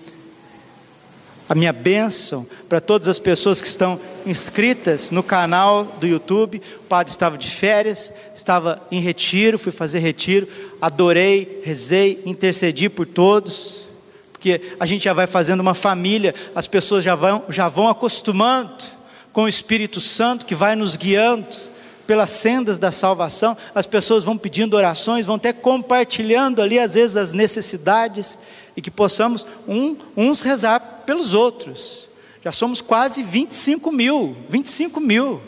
a 1.52 1.54
minha 1.54 1.70
bênção 1.70 2.46
para 2.66 2.80
todas 2.80 3.08
as 3.08 3.18
pessoas 3.18 3.60
que 3.60 3.66
estão 3.66 4.00
inscritas 4.24 5.10
no 5.10 5.22
canal 5.22 5.84
do 6.00 6.06
YouTube. 6.06 6.62
O 6.78 6.84
padre 6.84 7.10
estava 7.10 7.36
de 7.36 7.50
férias, 7.50 8.10
estava 8.34 8.80
em 8.90 9.00
retiro, 9.00 9.58
fui 9.58 9.70
fazer 9.70 9.98
retiro, 9.98 10.48
adorei, 10.80 11.60
rezei, 11.62 12.22
intercedi 12.24 12.88
por 12.88 13.06
todos, 13.06 13.90
porque 14.32 14.62
a 14.80 14.86
gente 14.86 15.04
já 15.04 15.12
vai 15.12 15.26
fazendo 15.26 15.60
uma 15.60 15.74
família, 15.74 16.34
as 16.54 16.66
pessoas 16.66 17.04
já 17.04 17.14
vão, 17.14 17.44
já 17.50 17.68
vão 17.68 17.86
acostumando 17.86 18.82
com 19.30 19.42
o 19.42 19.48
Espírito 19.48 20.00
Santo 20.00 20.46
que 20.46 20.54
vai 20.54 20.74
nos 20.74 20.96
guiando 20.96 21.46
pelas 22.06 22.30
sendas 22.30 22.78
da 22.78 22.90
salvação, 22.90 23.54
as 23.74 23.86
pessoas 23.86 24.24
vão 24.24 24.38
pedindo 24.38 24.74
orações, 24.74 25.26
vão 25.26 25.36
até 25.36 25.52
compartilhando 25.52 26.62
ali 26.62 26.78
às 26.78 26.94
vezes 26.94 27.14
as 27.14 27.34
necessidades 27.34 28.38
e 28.74 28.80
que 28.80 28.90
possamos 28.90 29.46
um, 29.68 29.94
uns 30.16 30.40
rezar 30.40 30.91
pelos 31.02 31.34
outros. 31.34 32.08
Já 32.42 32.50
somos 32.50 32.80
quase 32.80 33.22
25 33.22 33.92
mil, 33.92 34.36
25 34.48 35.00
mil, 35.00 35.40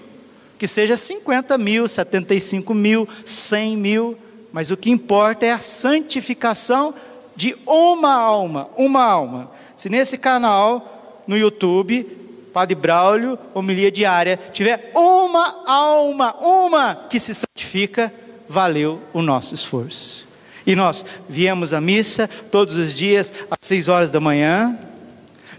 que 0.58 0.66
seja 0.66 0.96
50 0.96 1.58
mil, 1.58 1.88
75 1.88 2.72
mil, 2.74 3.08
100 3.24 3.76
mil, 3.76 4.18
mas 4.52 4.70
o 4.70 4.76
que 4.76 4.90
importa 4.90 5.44
é 5.44 5.50
a 5.50 5.58
santificação 5.58 6.94
de 7.34 7.56
uma 7.66 8.14
alma, 8.14 8.68
uma 8.76 9.02
alma. 9.02 9.50
Se 9.74 9.88
nesse 9.88 10.16
canal, 10.16 11.22
no 11.26 11.36
YouTube, 11.36 12.06
Padre 12.52 12.76
Braulio, 12.76 13.36
homilia 13.52 13.90
diária, 13.90 14.38
tiver 14.52 14.92
uma 14.94 15.64
alma, 15.66 16.36
uma 16.36 16.94
que 17.10 17.18
se 17.18 17.34
santifica, 17.34 18.14
valeu 18.48 19.00
o 19.12 19.20
nosso 19.20 19.54
esforço. 19.54 20.24
E 20.66 20.76
nós 20.76 21.04
viemos 21.28 21.72
à 21.72 21.80
missa 21.80 22.28
todos 22.50 22.76
os 22.76 22.94
dias 22.94 23.32
às 23.50 23.58
seis 23.60 23.88
horas 23.88 24.10
da 24.10 24.20
manhã. 24.20 24.78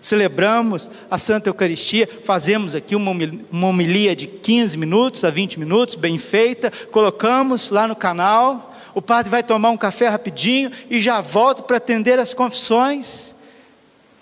Celebramos 0.05 0.89
a 1.09 1.17
Santa 1.17 1.49
Eucaristia, 1.49 2.07
fazemos 2.23 2.75
aqui 2.75 2.95
uma 2.95 3.67
homilia 3.67 4.15
de 4.15 4.27
15 4.27 4.77
minutos 4.77 5.23
a 5.23 5.31
20 5.31 5.59
minutos, 5.59 5.95
bem 5.95 6.19
feita, 6.19 6.71
colocamos 6.91 7.71
lá 7.71 7.87
no 7.87 7.95
canal. 7.95 8.71
O 8.93 9.01
padre 9.01 9.31
vai 9.31 9.41
tomar 9.41 9.71
um 9.71 9.77
café 9.77 10.07
rapidinho 10.07 10.71
e 10.91 10.99
já 10.99 11.21
volta 11.21 11.63
para 11.63 11.77
atender 11.77 12.19
as 12.19 12.35
confissões. 12.35 13.33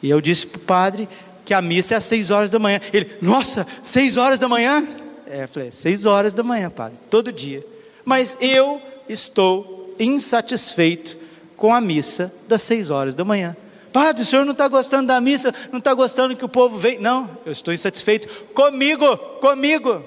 E 0.02 0.10
eu 0.10 0.22
disse 0.22 0.48
para 0.48 0.58
o 0.58 0.62
padre 0.62 1.10
que 1.44 1.54
a 1.54 1.62
missa 1.62 1.96
é 1.96 1.98
às 1.98 2.06
6 2.06 2.32
horas 2.32 2.50
da 2.50 2.60
manhã. 2.60 2.80
Ele, 2.94 3.12
nossa, 3.22 3.68
6 3.82 4.16
horas 4.16 4.40
da 4.40 4.48
manhã? 4.48 4.88
É, 5.28 5.44
eu 5.44 5.48
falei, 5.50 5.72
6 5.72 6.06
horas 6.06 6.32
da 6.32 6.44
manhã, 6.44 6.70
padre, 6.70 6.98
todo 7.10 7.30
dia. 7.30 7.64
Mas 8.06 8.38
eu 8.40 8.82
estou 9.10 9.94
insatisfeito 10.00 11.18
com 11.58 11.74
a 11.74 11.82
missa 11.82 12.34
das 12.48 12.62
6 12.62 12.90
horas 12.90 13.16
da 13.16 13.26
manhã. 13.26 13.56
Padre, 13.94 14.24
o 14.24 14.26
senhor 14.26 14.44
não 14.44 14.54
está 14.54 14.68
gostando 14.68 15.08
da 15.08 15.22
missa, 15.22 15.54
não 15.72 15.78
está 15.78 15.94
gostando 15.94 16.36
que 16.36 16.44
o 16.44 16.50
povo 16.50 16.80
vem. 16.80 17.00
Não, 17.00 17.30
eu 17.46 17.52
estou 17.52 17.72
insatisfeito 17.72 18.28
comigo, 18.54 19.16
comigo. 19.40 20.04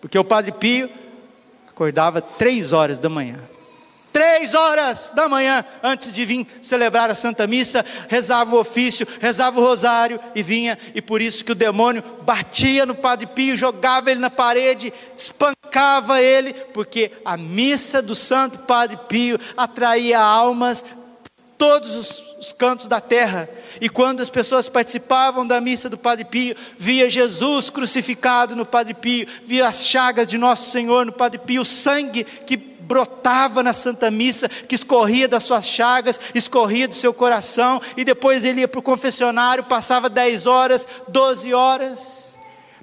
Porque 0.00 0.18
o 0.18 0.24
Padre 0.24 0.50
Pio 0.50 0.88
acordava 1.68 2.22
três 2.22 2.72
horas 2.72 2.98
da 2.98 3.10
manhã. 3.10 3.38
Três 4.12 4.54
horas 4.54 5.12
da 5.14 5.28
manhã, 5.28 5.64
antes 5.82 6.12
de 6.12 6.24
vir 6.24 6.44
celebrar 6.60 7.10
a 7.10 7.14
Santa 7.14 7.46
Missa, 7.46 7.84
rezava 8.08 8.56
o 8.56 8.58
ofício, 8.58 9.06
rezava 9.20 9.60
o 9.60 9.62
rosário 9.62 10.18
e 10.34 10.42
vinha, 10.42 10.76
e 10.94 11.00
por 11.00 11.22
isso 11.22 11.44
que 11.44 11.52
o 11.52 11.54
demônio 11.54 12.02
batia 12.22 12.84
no 12.84 12.94
Padre 12.94 13.26
Pio, 13.26 13.56
jogava 13.56 14.10
ele 14.10 14.18
na 14.18 14.30
parede, 14.30 14.92
espancava 15.16 16.20
ele, 16.20 16.52
porque 16.52 17.12
a 17.24 17.36
missa 17.36 18.02
do 18.02 18.16
Santo 18.16 18.58
Padre 18.60 18.98
Pio 19.08 19.38
atraía 19.56 20.18
almas 20.18 20.84
todos 21.60 21.94
os, 21.94 22.36
os, 22.38 22.52
cantos 22.54 22.86
da 22.86 23.02
terra. 23.02 23.46
E 23.82 23.90
quando 23.90 24.22
as 24.22 24.30
pessoas 24.30 24.66
participavam 24.66 25.46
da 25.46 25.60
missa 25.60 25.90
do 25.90 25.98
Padre 25.98 26.24
Pio, 26.24 26.56
via 26.78 27.10
Jesus 27.10 27.68
crucificado 27.68 28.56
no 28.56 28.64
Padre 28.64 28.94
Pio, 28.94 29.28
via 29.44 29.68
as 29.68 29.86
chagas 29.86 30.26
de 30.26 30.38
nosso 30.38 30.70
Senhor 30.70 31.04
no 31.04 31.12
Padre 31.12 31.38
Pio, 31.38 31.60
o 31.60 31.66
sangue 31.66 32.24
que 32.24 32.56
brotava 32.56 33.62
na 33.62 33.74
Santa 33.74 34.10
Missa, 34.10 34.48
que 34.48 34.74
escorria 34.74 35.28
das 35.28 35.44
suas 35.44 35.66
chagas, 35.66 36.18
escorria 36.34 36.88
do 36.88 36.94
seu 36.94 37.12
coração, 37.12 37.80
e 37.94 38.06
depois 38.06 38.42
ele 38.42 38.62
ia 38.62 38.68
para 38.68 38.80
o 38.80 38.82
confessionário, 38.82 39.62
passava 39.62 40.08
10 40.08 40.46
horas, 40.46 40.88
12 41.08 41.52
horas. 41.52 42.29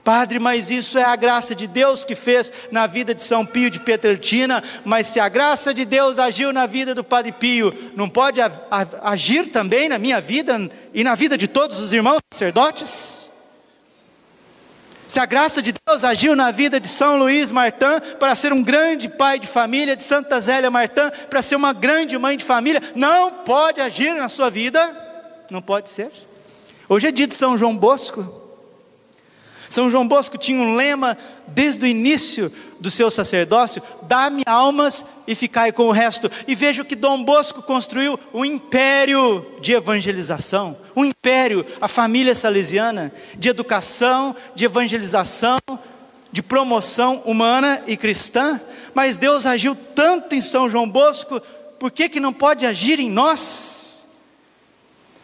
Padre, 0.08 0.40
mas 0.40 0.72
isso 0.72 0.98
é 0.98 1.04
a 1.04 1.18
graça 1.18 1.54
de 1.54 1.68
Deus 1.68 2.06
que 2.06 2.16
fez 2.16 2.50
na 2.72 2.88
vida 2.88 3.14
de 3.14 3.22
São 3.22 3.46
Pio 3.46 3.70
de 3.70 3.82
Petrelcina, 3.82 4.64
mas 4.86 5.08
se 5.08 5.20
a 5.20 5.28
graça 5.28 5.74
de 5.74 5.84
Deus 5.84 6.18
agiu 6.18 6.54
na 6.54 6.66
vida 6.66 6.96
do 6.96 7.04
Padre 7.04 7.34
Pio, 7.34 7.74
não 7.94 8.08
pode 8.08 8.40
agir 9.02 9.52
também 9.52 9.90
na 9.90 9.98
minha 10.00 10.22
vida 10.22 10.72
e 10.94 11.04
na 11.04 11.14
vida 11.14 11.38
de 11.38 11.46
todos 11.46 11.80
os 11.80 11.92
irmãos 11.92 12.20
sacerdotes? 12.34 13.30
Se 15.10 15.20
a 15.20 15.26
graça 15.26 15.62
de 15.62 15.74
Deus 15.86 16.06
agiu 16.06 16.38
na 16.38 16.52
vida 16.52 16.80
de 16.80 16.88
São 16.88 17.20
Luís 17.20 17.52
Martã 17.52 18.00
para 18.18 18.34
ser 18.34 18.54
um 18.54 18.64
grande 18.64 19.10
pai 19.10 19.38
de 19.38 19.46
família, 19.46 19.94
de 19.94 20.06
Santa 20.06 20.40
Zélia 20.40 20.72
Martã 20.72 21.12
para 21.30 21.42
ser 21.42 21.58
uma 21.58 21.74
grande 21.74 22.18
mãe 22.18 22.38
de 22.38 22.46
família, 22.46 22.82
não 22.96 23.30
pode 23.44 23.82
agir 23.82 24.16
na 24.16 24.30
sua 24.30 24.50
vida? 24.50 24.80
Não 25.52 25.62
pode 25.62 25.90
ser. 25.90 26.10
Hoje 26.88 27.08
é 27.08 27.12
dia 27.12 27.28
de 27.28 27.36
São 27.36 27.58
João 27.58 27.76
Bosco. 27.76 28.37
São 29.70 29.90
João 29.90 30.08
Bosco 30.08 30.38
tinha 30.38 30.62
um 30.62 30.76
lema 30.76 31.18
desde 31.48 31.86
o 31.86 31.88
início 31.88 32.52
do 32.80 32.90
seu 32.90 33.10
sacerdócio: 33.12 33.82
dá-me 34.04 34.44
almas 34.46 35.06
e 35.28 35.36
ficai 35.36 35.72
com 35.72 35.88
o 35.88 35.92
resto. 35.92 36.30
E 36.48 36.56
veja 36.56 36.84
que 36.84 36.96
Dom 36.96 37.24
Bosco 37.24 37.62
construiu 37.62 38.20
um 38.34 38.46
império 38.46 39.46
de 39.62 39.74
evangelização, 39.74 40.78
um 40.96 41.06
império, 41.06 41.66
a 41.82 41.88
família 41.88 42.36
salesiana, 42.36 43.12
de 43.38 43.50
educação, 43.50 44.36
de 44.56 44.66
evangelização, 44.66 45.60
de 46.32 46.42
promoção 46.42 47.22
humana 47.26 47.82
e 47.88 47.98
cristã. 47.98 48.60
Mas 48.94 49.18
Deus 49.18 49.46
agiu 49.46 49.76
tanto 49.96 50.34
em 50.34 50.42
São 50.42 50.70
João 50.70 50.90
Bosco, 50.90 51.42
por 51.80 51.92
que, 51.92 52.10
que 52.10 52.20
não 52.20 52.34
pode 52.34 52.66
agir 52.66 53.00
em 53.00 53.10
nós? 53.10 54.06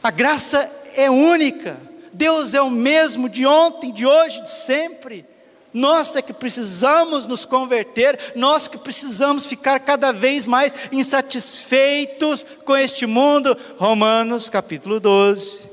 A 0.03 0.11
graça 0.11 0.69
é 0.95 1.09
única. 1.09 1.77
Deus 2.13 2.53
é 2.53 2.61
o 2.61 2.69
mesmo 2.69 3.27
de 3.27 3.45
ontem, 3.45 3.91
de 3.91 4.05
hoje, 4.05 4.41
de 4.41 4.49
sempre. 4.49 5.25
Nós 5.73 6.15
é 6.15 6.21
que 6.21 6.31
precisamos 6.31 7.25
nos 7.25 7.45
converter, 7.45 8.33
nós 8.35 8.67
que 8.67 8.77
precisamos 8.77 9.47
ficar 9.47 9.79
cada 9.79 10.13
vez 10.13 10.45
mais 10.45 10.75
insatisfeitos 10.91 12.45
com 12.63 12.77
este 12.77 13.07
mundo. 13.07 13.57
Romanos 13.79 14.47
capítulo 14.49 14.99
12, 14.99 15.67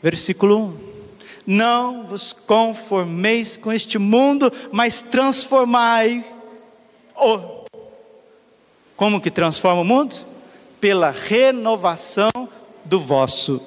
versículo 0.00 0.56
1. 0.56 0.90
Não 1.48 2.06
vos 2.06 2.32
conformeis 2.32 3.56
com 3.56 3.72
este 3.72 3.98
mundo, 3.98 4.52
mas 4.70 5.02
transformai-o. 5.02 6.24
Como 8.94 9.20
que 9.20 9.32
transforma 9.32 9.80
o 9.80 9.84
mundo? 9.84 10.14
Pela 10.80 11.10
renovação 11.10 12.30
do 12.84 13.00
vosso 13.00 13.60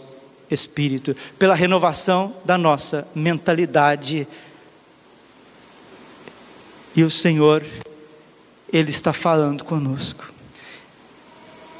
espírito, 0.54 1.16
pela 1.38 1.56
renovação 1.56 2.36
da 2.46 2.58
nossa 2.58 3.08
mentalidade. 3.16 4.28
E 6.96 7.04
o 7.04 7.10
Senhor, 7.10 7.64
Ele 8.72 8.90
está 8.90 9.14
falando 9.14 9.64
conosco, 9.64 10.32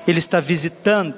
Ele 0.08 0.20
está 0.20 0.40
visitando 0.40 1.16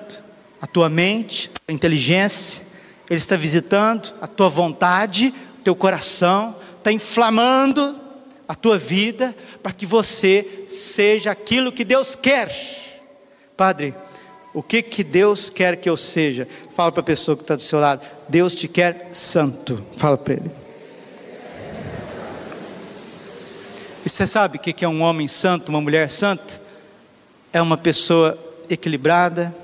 a 0.61 0.67
tua 0.67 0.89
mente, 0.89 1.49
a 1.55 1.59
tua 1.67 1.73
inteligência, 1.73 2.61
Ele 3.09 3.17
está 3.17 3.35
visitando 3.35 4.13
a 4.21 4.27
tua 4.27 4.49
vontade, 4.49 5.33
o 5.59 5.61
teu 5.61 5.75
coração, 5.75 6.55
está 6.77 6.91
inflamando 6.91 7.99
a 8.47 8.53
tua 8.53 8.77
vida 8.77 9.35
para 9.63 9.71
que 9.71 9.85
você 9.85 10.65
seja 10.67 11.31
aquilo 11.31 11.71
que 11.71 11.83
Deus 11.83 12.15
quer. 12.15 12.51
Padre, 13.57 13.93
o 14.53 14.61
que, 14.61 14.81
que 14.81 15.03
Deus 15.03 15.49
quer 15.49 15.75
que 15.77 15.89
eu 15.89 15.97
seja? 15.97 16.47
Fala 16.75 16.91
para 16.91 16.99
a 16.99 17.05
pessoa 17.05 17.37
que 17.37 17.43
está 17.43 17.55
do 17.55 17.61
seu 17.61 17.79
lado. 17.79 18.05
Deus 18.27 18.53
te 18.53 18.67
quer 18.67 19.07
santo. 19.13 19.81
Fala 19.95 20.17
para 20.17 20.33
ele. 20.33 20.51
E 24.05 24.09
você 24.09 24.27
sabe 24.27 24.57
o 24.57 24.59
que 24.59 24.83
é 24.83 24.87
um 24.87 25.01
homem 25.01 25.25
santo, 25.25 25.69
uma 25.69 25.79
mulher 25.79 26.11
santa? 26.11 26.59
É 27.53 27.61
uma 27.61 27.77
pessoa 27.77 28.37
equilibrada, 28.69 29.55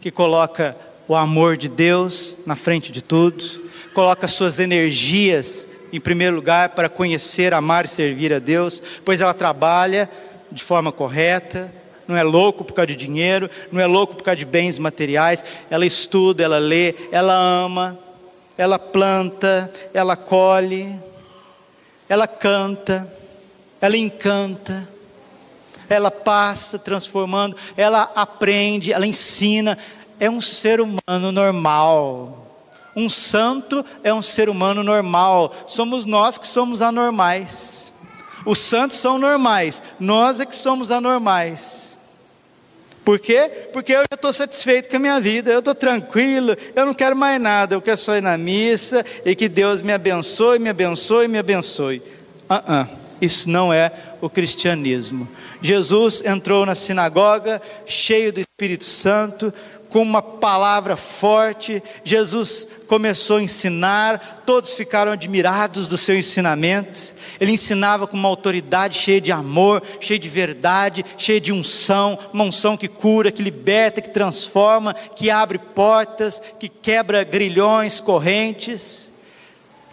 que 0.00 0.08
coloca 0.08 0.76
o 1.08 1.16
amor 1.16 1.56
de 1.56 1.68
Deus 1.68 2.38
na 2.46 2.54
frente 2.54 2.92
de 2.92 3.02
tudo, 3.02 3.44
coloca 3.92 4.28
suas 4.28 4.60
energias 4.60 5.68
em 5.92 5.98
primeiro 5.98 6.36
lugar 6.36 6.70
para 6.70 6.88
conhecer, 6.88 7.52
amar 7.54 7.86
e 7.86 7.88
servir 7.88 8.32
a 8.32 8.38
Deus, 8.38 8.80
pois 9.04 9.20
ela 9.20 9.34
trabalha 9.34 10.08
de 10.52 10.62
forma 10.62 10.92
correta, 10.92 11.72
não 12.06 12.16
é 12.16 12.22
louco 12.22 12.64
por 12.64 12.72
causa 12.72 12.86
de 12.86 12.96
dinheiro, 12.96 13.50
não 13.70 13.80
é 13.80 13.86
louco 13.86 14.14
por 14.14 14.22
causa 14.22 14.36
de 14.36 14.44
bens 14.44 14.78
materiais, 14.78 15.42
ela 15.70 15.86
estuda, 15.86 16.42
ela 16.42 16.58
lê, 16.58 16.94
ela 17.10 17.34
ama, 17.34 17.98
ela 18.56 18.78
planta, 18.78 19.70
ela 19.92 20.16
colhe, 20.16 20.94
ela 22.08 22.26
canta, 22.26 23.12
ela 23.80 23.96
encanta, 23.96 24.88
ela 25.88 26.10
passa 26.10 26.78
transformando, 26.78 27.56
ela 27.76 28.10
aprende, 28.14 28.92
ela 28.92 29.06
ensina, 29.06 29.78
é 30.18 30.30
um 30.30 30.40
ser 30.40 30.80
humano 30.80 31.30
normal. 31.30 32.42
Um 32.94 33.10
santo 33.10 33.84
é 34.02 34.12
um 34.12 34.22
ser 34.22 34.48
humano 34.48 34.82
normal, 34.82 35.54
somos 35.66 36.06
nós 36.06 36.38
que 36.38 36.46
somos 36.46 36.80
anormais. 36.80 37.92
Os 38.46 38.58
santos 38.58 38.98
são 38.98 39.18
normais, 39.18 39.82
nós 40.00 40.40
é 40.40 40.46
que 40.46 40.56
somos 40.56 40.90
anormais. 40.90 41.95
Por 43.06 43.20
quê? 43.20 43.48
Porque 43.72 43.92
eu 43.92 44.00
já 44.00 44.16
estou 44.16 44.32
satisfeito 44.32 44.88
com 44.88 44.96
a 44.96 44.98
minha 44.98 45.20
vida, 45.20 45.52
eu 45.52 45.60
estou 45.60 45.76
tranquilo, 45.76 46.56
eu 46.74 46.84
não 46.84 46.92
quero 46.92 47.14
mais 47.14 47.40
nada, 47.40 47.76
eu 47.76 47.80
quero 47.80 47.96
só 47.96 48.16
ir 48.16 48.20
na 48.20 48.36
missa 48.36 49.06
e 49.24 49.32
que 49.36 49.48
Deus 49.48 49.80
me 49.80 49.92
abençoe, 49.92 50.58
me 50.58 50.68
abençoe, 50.68 51.28
me 51.28 51.38
abençoe. 51.38 52.02
Uh 52.50 52.54
-uh. 52.54 52.88
Isso 53.20 53.48
não 53.48 53.72
é 53.72 53.92
o 54.20 54.28
cristianismo. 54.28 55.28
Jesus 55.62 56.20
entrou 56.24 56.66
na 56.66 56.74
sinagoga 56.74 57.62
cheio 57.86 58.32
do 58.32 58.40
Espírito 58.40 58.82
Santo, 58.82 59.54
com 59.90 60.02
uma 60.02 60.20
palavra 60.20 60.96
forte, 60.96 61.82
Jesus 62.04 62.66
começou 62.86 63.38
a 63.38 63.42
ensinar, 63.42 64.42
todos 64.44 64.74
ficaram 64.74 65.12
admirados 65.12 65.88
do 65.88 65.96
seu 65.96 66.16
ensinamento. 66.16 67.14
Ele 67.40 67.52
ensinava 67.52 68.06
com 68.06 68.16
uma 68.16 68.28
autoridade 68.28 68.98
cheia 68.98 69.20
de 69.20 69.32
amor, 69.32 69.82
cheia 70.00 70.18
de 70.18 70.28
verdade, 70.28 71.04
cheia 71.16 71.40
de 71.40 71.52
unção, 71.52 72.18
uma 72.32 72.44
unção 72.44 72.76
que 72.76 72.88
cura, 72.88 73.30
que 73.30 73.42
liberta, 73.42 74.00
que 74.00 74.10
transforma, 74.10 74.94
que 74.94 75.30
abre 75.30 75.58
portas, 75.58 76.42
que 76.58 76.68
quebra 76.68 77.24
grilhões, 77.24 78.00
correntes, 78.00 79.12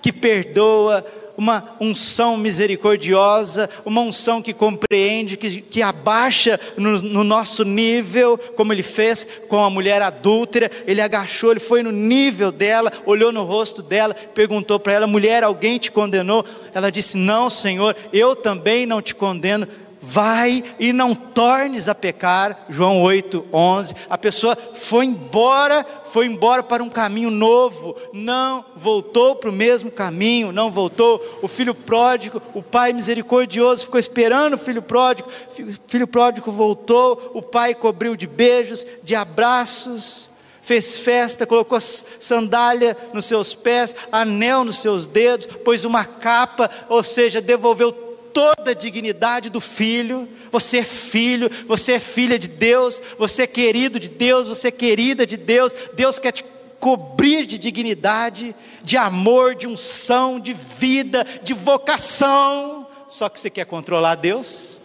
que 0.02 0.12
perdoa 0.12 1.06
uma 1.38 1.76
unção 1.80 2.38
misericordiosa, 2.38 3.70
uma 3.86 4.02
unção 4.02 4.42
que 4.42 4.54
compreende, 4.54 5.38
que, 5.38 5.62
que 5.62 5.82
abaixa 5.82 6.60
no, 6.78 7.02
no, 7.02 7.24
nosso 7.24 7.64
nível, 7.64 8.38
como 8.56 8.72
ele 8.72 8.84
fez 8.84 9.28
com 9.48 9.64
a 9.64 9.70
mulher 9.70 10.02
adúltera. 10.02 10.70
Ele 10.86 11.02
agachou, 11.02 11.52
ele 11.52 11.60
foi 11.60 11.82
no 11.82 11.92
nível 11.92 12.52
dela, 12.52 12.92
olhou 13.06 13.32
no 13.32 13.44
rosto 13.44 13.82
dela, 13.82 14.14
perguntou 14.14 14.80
para 14.80 14.94
ela: 14.94 15.08
mulher, 15.08 15.44
alguém 15.44 15.78
te 15.78 15.92
condenou? 15.92 16.46
Ela 16.74 16.92
disse: 16.92 17.18
Não, 17.18 17.50
Senhor, 17.50 17.96
eu 18.12 18.36
também 18.36 18.86
não 18.86 19.02
te 19.02 19.16
condeno 19.16 19.68
vai 20.06 20.62
e 20.78 20.92
não 20.92 21.16
tornes 21.16 21.88
a 21.88 21.96
pecar, 21.96 22.66
João 22.68 23.02
8, 23.02 23.46
11. 23.54 23.96
A 24.10 24.18
pessoa 24.18 24.58
foi 24.74 25.06
embora, 25.06 25.86
foi 26.04 26.26
embora 26.26 26.62
para 26.62 26.84
um 26.84 26.90
caminho 26.90 27.32
novo, 27.32 27.96
não 28.12 28.66
voltou 28.76 29.38
para 29.38 29.50
o 29.50 29.54
mesmo 29.54 29.90
caminho, 29.90 30.52
não 30.52 30.70
voltou. 30.70 31.40
O 31.42 31.48
filho 31.48 31.74
pródigo, 31.74 32.42
o 32.54 32.62
pai 32.62 32.92
misericordioso 32.92 33.86
ficou 33.86 34.00
esperando 34.00 34.56
o 34.56 34.58
filho 34.58 34.82
pródigo, 34.82 35.30
o 35.58 35.90
filho 35.90 36.08
pródigo 36.08 36.52
voltou, 36.52 37.32
o 37.34 37.42
pai 37.42 37.74
cobriu 37.74 38.18
de 38.18 38.28
beijos, 38.28 38.86
de 39.04 39.16
abraços, 39.16 40.30
fez 40.64 40.98
festa, 40.98 41.46
colocou 41.46 41.80
sandália 41.80 42.98
nos 43.14 43.26
seus 43.26 43.54
pés, 43.54 43.94
anel 44.12 44.64
nos 44.64 44.80
seus 44.80 45.06
dedos, 45.06 45.46
pôs 45.46 45.84
uma 45.84 46.06
capa, 46.06 46.70
ou 46.90 47.04
seja, 47.04 47.42
devolveu 47.42 47.92
toda 48.34 48.72
a 48.72 48.74
dignidade 48.74 49.50
do 49.50 49.62
filho. 49.62 50.28
Você 50.52 50.80
é 50.80 50.84
filho, 50.84 51.50
você 51.68 51.94
é 51.94 52.00
filha 52.00 52.38
de 52.38 52.48
Deus, 52.48 53.02
você 53.18 53.44
é 53.44 53.48
querido 53.48 54.00
de 54.00 54.10
Deus, 54.10 54.48
você 54.48 54.68
é 54.68 54.72
querida 54.72 55.26
de 55.26 55.38
Deus. 55.38 55.74
Deus 55.94 56.20
quer 56.20 56.32
te 56.32 56.44
cobrir 56.80 57.46
de 57.46 57.58
dignidade, 57.58 58.54
de 58.84 58.98
amor, 58.98 59.56
de 59.56 59.68
unção, 59.68 60.40
de 60.40 60.54
vida, 60.54 61.26
de 61.42 61.54
vocação. 61.54 62.86
Só 63.10 63.30
que 63.30 63.40
você 63.40 63.50
quer 63.50 63.66
controlar 63.66 64.16
Deus? 64.16 64.78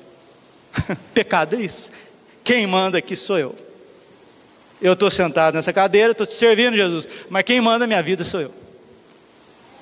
Pecado 1.12 1.56
é 1.56 1.62
isso. 1.62 1.90
Quem 2.44 2.66
manda 2.66 2.98
aqui 2.98 3.16
sou 3.16 3.38
eu. 3.38 3.54
Eu 4.80 4.92
estou 4.92 5.10
sentado 5.10 5.54
nessa 5.54 5.72
cadeira, 5.72 6.12
estou 6.12 6.26
te 6.26 6.34
servindo, 6.34 6.76
Jesus, 6.76 7.08
mas 7.28 7.42
quem 7.42 7.60
manda 7.60 7.86
minha 7.86 8.02
vida 8.02 8.22
sou 8.22 8.40
eu. 8.40 8.67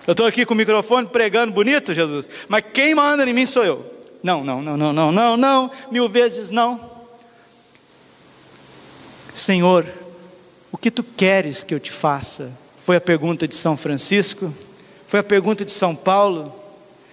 Eu 0.06 0.12
estou 0.12 0.26
aqui 0.26 0.46
com 0.46 0.54
o 0.54 0.56
microfone 0.56 1.08
pregando 1.08 1.52
bonito, 1.52 1.92
Jesus, 1.92 2.26
mas 2.48 2.64
quem 2.72 2.94
manda 2.94 3.28
em 3.28 3.32
mim 3.32 3.46
sou 3.46 3.64
eu. 3.64 3.84
Não, 4.22 4.44
não, 4.44 4.62
não, 4.62 4.76
não, 4.76 4.92
não, 4.92 5.12
não, 5.12 5.36
não, 5.36 5.70
mil 5.90 6.08
vezes 6.08 6.50
não. 6.50 6.80
Senhor, 9.34 9.86
o 10.70 10.78
que 10.78 10.90
tu 10.90 11.02
queres 11.02 11.64
que 11.64 11.74
eu 11.74 11.80
te 11.80 11.90
faça? 11.90 12.52
Foi 12.78 12.96
a 12.96 13.00
pergunta 13.00 13.48
de 13.48 13.54
São 13.54 13.76
Francisco, 13.76 14.54
foi 15.08 15.20
a 15.20 15.24
pergunta 15.24 15.64
de 15.64 15.70
São 15.70 15.94
Paulo, 15.94 16.54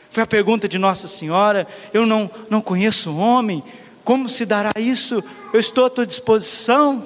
foi 0.09 0.21
a 0.21 0.27
pergunta 0.27 0.67
de 0.67 0.77
Nossa 0.77 1.07
Senhora. 1.07 1.67
Eu 1.91 2.05
não, 2.05 2.29
não 2.49 2.61
conheço 2.61 3.15
homem, 3.15 3.63
como 4.03 4.29
se 4.29 4.45
dará 4.45 4.71
isso? 4.77 5.23
Eu 5.51 5.59
estou 5.59 5.85
à 5.85 5.89
tua 5.89 6.05
disposição. 6.05 7.03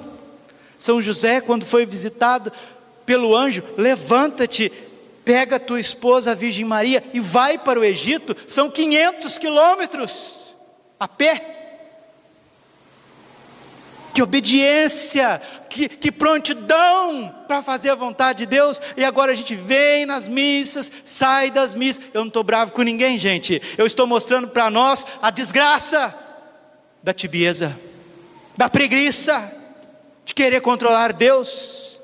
São 0.76 1.00
José, 1.00 1.40
quando 1.40 1.64
foi 1.64 1.86
visitado 1.86 2.52
pelo 3.06 3.34
anjo, 3.34 3.62
levanta-te, 3.76 4.70
pega 5.28 5.60
tua 5.60 5.78
esposa, 5.78 6.30
a 6.30 6.34
Virgem 6.34 6.64
Maria, 6.64 7.04
e 7.12 7.20
vai 7.20 7.58
para 7.58 7.78
o 7.78 7.84
Egito, 7.84 8.34
são 8.46 8.70
500 8.70 9.36
quilômetros 9.36 10.56
a 10.98 11.06
pé. 11.06 11.44
Que 14.14 14.22
obediência, 14.22 15.38
que, 15.68 15.86
que 15.86 16.10
prontidão 16.10 17.44
para 17.46 17.62
fazer 17.62 17.90
a 17.90 17.94
vontade 17.94 18.38
de 18.38 18.46
Deus, 18.46 18.80
e 18.96 19.04
agora 19.04 19.32
a 19.32 19.34
gente 19.34 19.54
vem 19.54 20.06
nas 20.06 20.26
missas, 20.26 20.90
sai 21.04 21.50
das 21.50 21.74
missas. 21.74 22.06
Eu 22.14 22.22
não 22.22 22.28
estou 22.28 22.42
bravo 22.42 22.72
com 22.72 22.80
ninguém, 22.80 23.18
gente, 23.18 23.60
eu 23.76 23.86
estou 23.86 24.06
mostrando 24.06 24.48
para 24.48 24.70
nós 24.70 25.04
a 25.20 25.30
desgraça 25.30 26.14
da 27.02 27.12
tibieza, 27.12 27.78
da 28.56 28.70
preguiça, 28.70 29.52
de 30.24 30.34
querer 30.34 30.62
controlar 30.62 31.12
Deus. 31.12 31.97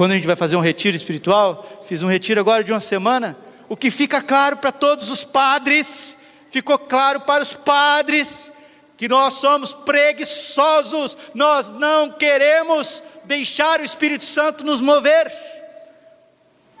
Quando 0.00 0.12
a 0.12 0.14
gente 0.14 0.26
vai 0.26 0.34
fazer 0.34 0.56
um 0.56 0.60
retiro 0.60 0.96
espiritual, 0.96 1.82
fiz 1.86 2.02
um 2.02 2.08
retiro 2.08 2.40
agora 2.40 2.64
de 2.64 2.72
uma 2.72 2.80
semana, 2.80 3.36
o 3.68 3.76
que 3.76 3.90
fica 3.90 4.22
claro 4.22 4.56
para 4.56 4.72
todos 4.72 5.10
os 5.10 5.24
padres, 5.24 6.16
ficou 6.48 6.78
claro 6.78 7.20
para 7.20 7.42
os 7.42 7.52
padres, 7.52 8.50
que 8.96 9.06
nós 9.06 9.34
somos 9.34 9.74
preguiçosos, 9.74 11.18
nós 11.34 11.68
não 11.68 12.12
queremos 12.12 13.04
deixar 13.24 13.78
o 13.78 13.84
Espírito 13.84 14.24
Santo 14.24 14.64
nos 14.64 14.80
mover, 14.80 15.30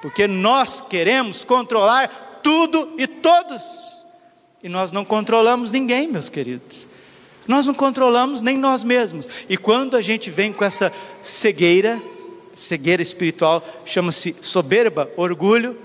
porque 0.00 0.26
nós 0.26 0.80
queremos 0.80 1.44
controlar 1.44 2.40
tudo 2.42 2.94
e 2.96 3.06
todos, 3.06 3.62
e 4.62 4.68
nós 4.70 4.92
não 4.92 5.04
controlamos 5.04 5.70
ninguém, 5.70 6.08
meus 6.08 6.30
queridos. 6.30 6.86
Nós 7.46 7.66
não 7.66 7.74
controlamos 7.74 8.40
nem 8.40 8.56
nós 8.56 8.82
mesmos. 8.82 9.28
E 9.46 9.58
quando 9.58 9.94
a 9.94 10.00
gente 10.00 10.30
vem 10.30 10.52
com 10.54 10.64
essa 10.64 10.90
cegueira, 11.20 12.00
cegueira 12.60 13.02
espiritual 13.02 13.66
chama-se 13.84 14.36
soberba, 14.40 15.10
orgulho. 15.16 15.76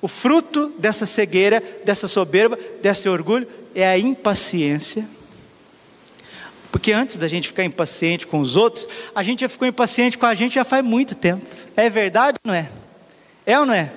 O 0.00 0.06
fruto 0.06 0.72
dessa 0.78 1.04
cegueira, 1.04 1.62
dessa 1.84 2.06
soberba, 2.06 2.58
desse 2.80 3.08
orgulho 3.08 3.48
é 3.74 3.86
a 3.86 3.98
impaciência. 3.98 5.08
Porque 6.70 6.92
antes 6.92 7.16
da 7.16 7.26
gente 7.26 7.48
ficar 7.48 7.64
impaciente 7.64 8.26
com 8.26 8.40
os 8.40 8.56
outros, 8.56 8.86
a 9.14 9.22
gente 9.22 9.40
já 9.40 9.48
ficou 9.48 9.66
impaciente 9.66 10.16
com 10.16 10.26
a 10.26 10.34
gente 10.34 10.54
já 10.54 10.64
faz 10.64 10.84
muito 10.84 11.14
tempo. 11.14 11.44
É 11.76 11.90
verdade 11.90 12.38
não 12.44 12.54
é? 12.54 12.70
É 13.44 13.58
ou 13.58 13.66
não 13.66 13.74
é? 13.74 13.90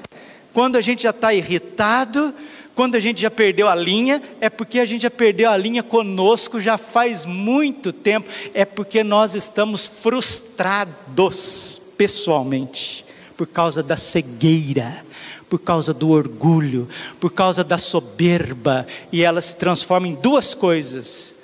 Quando 0.53 0.77
a 0.77 0.81
gente 0.81 1.03
já 1.03 1.11
está 1.11 1.33
irritado, 1.33 2.33
quando 2.73 2.95
a 2.95 2.99
gente 2.99 3.21
já 3.21 3.29
perdeu 3.29 3.67
a 3.67 3.75
linha, 3.75 4.21
é 4.39 4.49
porque 4.49 4.79
a 4.79 4.85
gente 4.85 5.01
já 5.01 5.11
perdeu 5.11 5.49
a 5.49 5.57
linha 5.57 5.83
conosco 5.83 6.59
já 6.59 6.77
faz 6.77 7.25
muito 7.25 7.91
tempo, 7.91 8.27
é 8.53 8.65
porque 8.65 9.03
nós 9.03 9.35
estamos 9.35 9.87
frustrados 9.87 11.80
pessoalmente, 12.01 13.05
por 13.37 13.45
causa 13.45 13.83
da 13.83 13.95
cegueira, 13.95 15.05
por 15.47 15.59
causa 15.59 15.93
do 15.93 16.09
orgulho, 16.09 16.89
por 17.19 17.31
causa 17.31 17.63
da 17.63 17.77
soberba, 17.77 18.87
e 19.11 19.21
ela 19.21 19.39
se 19.39 19.55
transforma 19.55 20.07
em 20.07 20.15
duas 20.15 20.55
coisas: 20.55 21.35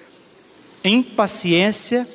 impaciência 0.84 2.08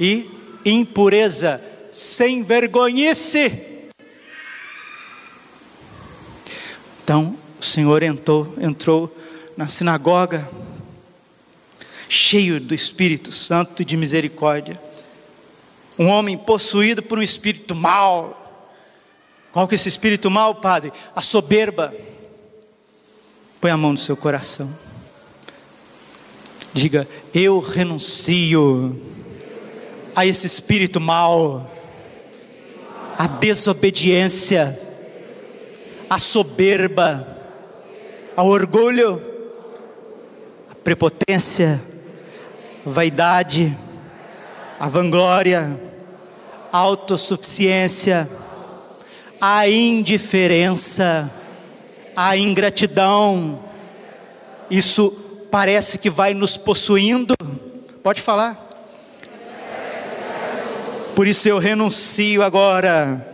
e 0.00 0.26
impureza, 0.64 1.60
sem 1.92 2.42
vergonhice. 2.42 3.52
Então, 7.04 7.36
o 7.60 7.62
Senhor 7.62 8.02
entrou, 8.02 8.54
entrou 8.58 9.14
na 9.58 9.68
sinagoga, 9.68 10.48
cheio 12.08 12.58
do 12.58 12.74
Espírito 12.74 13.30
Santo 13.30 13.82
e 13.82 13.84
de 13.84 13.94
misericórdia 13.94 14.80
um 16.02 16.08
homem 16.08 16.36
possuído 16.36 17.02
por 17.02 17.18
um 17.18 17.22
espírito 17.22 17.74
mau. 17.74 18.38
Qual 19.52 19.68
que 19.68 19.74
é 19.74 19.76
esse 19.76 19.88
espírito 19.88 20.30
mau, 20.30 20.56
Padre? 20.56 20.92
A 21.14 21.22
soberba. 21.22 21.94
Põe 23.60 23.70
a 23.70 23.76
mão 23.76 23.92
no 23.92 23.98
seu 23.98 24.16
coração. 24.16 24.72
Diga: 26.72 27.06
Eu 27.32 27.60
renuncio 27.60 29.00
a 30.16 30.26
esse 30.26 30.46
espírito 30.46 31.00
mau, 31.00 31.70
a 33.16 33.26
desobediência, 33.26 34.78
a 36.08 36.18
soberba, 36.18 37.38
ao 38.34 38.48
orgulho, 38.48 39.22
a 40.70 40.74
prepotência, 40.74 41.80
a 42.84 42.90
vaidade 42.90 43.76
a 44.82 44.88
vanglória, 44.88 45.80
autossuficiência, 46.72 48.28
a 49.40 49.68
indiferença, 49.68 51.30
a 52.16 52.36
ingratidão. 52.36 53.60
Isso 54.70 55.10
parece 55.50 55.98
que 55.98 56.08
vai 56.08 56.32
nos 56.32 56.56
possuindo. 56.56 57.34
Pode 58.02 58.22
falar. 58.22 58.70
Por 61.14 61.28
isso 61.28 61.46
eu 61.46 61.58
renuncio 61.58 62.42
agora, 62.42 63.26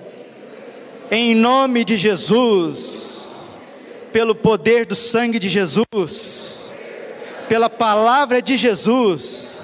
em 1.12 1.33
nome 1.33 1.85
de 1.85 1.96
Jesus, 1.96 3.55
pelo 4.12 4.35
poder 4.35 4.85
do 4.85 4.96
sangue 4.96 5.38
de 5.38 5.48
Jesus, 5.48 6.72
pela 7.48 7.70
palavra 7.70 8.42
de 8.42 8.57
Jesus 8.57 9.59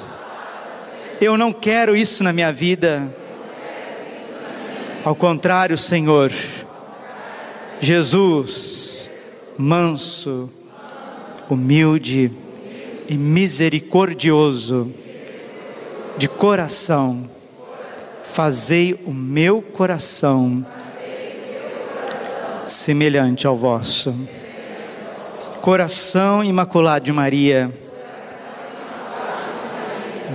eu 1.21 1.39
não 1.39 1.53
quero 1.53 1.97
isso 1.97 2.23
na 2.25 2.33
minha 2.33 2.53
vida. 2.53 3.15
Ao 5.05 5.15
contrário, 5.15 5.77
Senhor, 5.77 6.33
Jesus, 7.79 9.11
manso, 9.59 10.49
humilde 11.51 12.33
e 13.07 13.15
misericordioso, 13.15 14.91
de 16.17 16.27
coração, 16.27 17.29
fazei 18.25 18.99
o 19.05 19.13
meu 19.13 19.61
coração 19.61 20.65
semelhante 22.67 23.47
ao 23.47 23.59
vosso. 23.59 24.15
Coração 25.61 26.43
imaculado 26.43 27.05
de 27.05 27.13
Maria, 27.13 27.71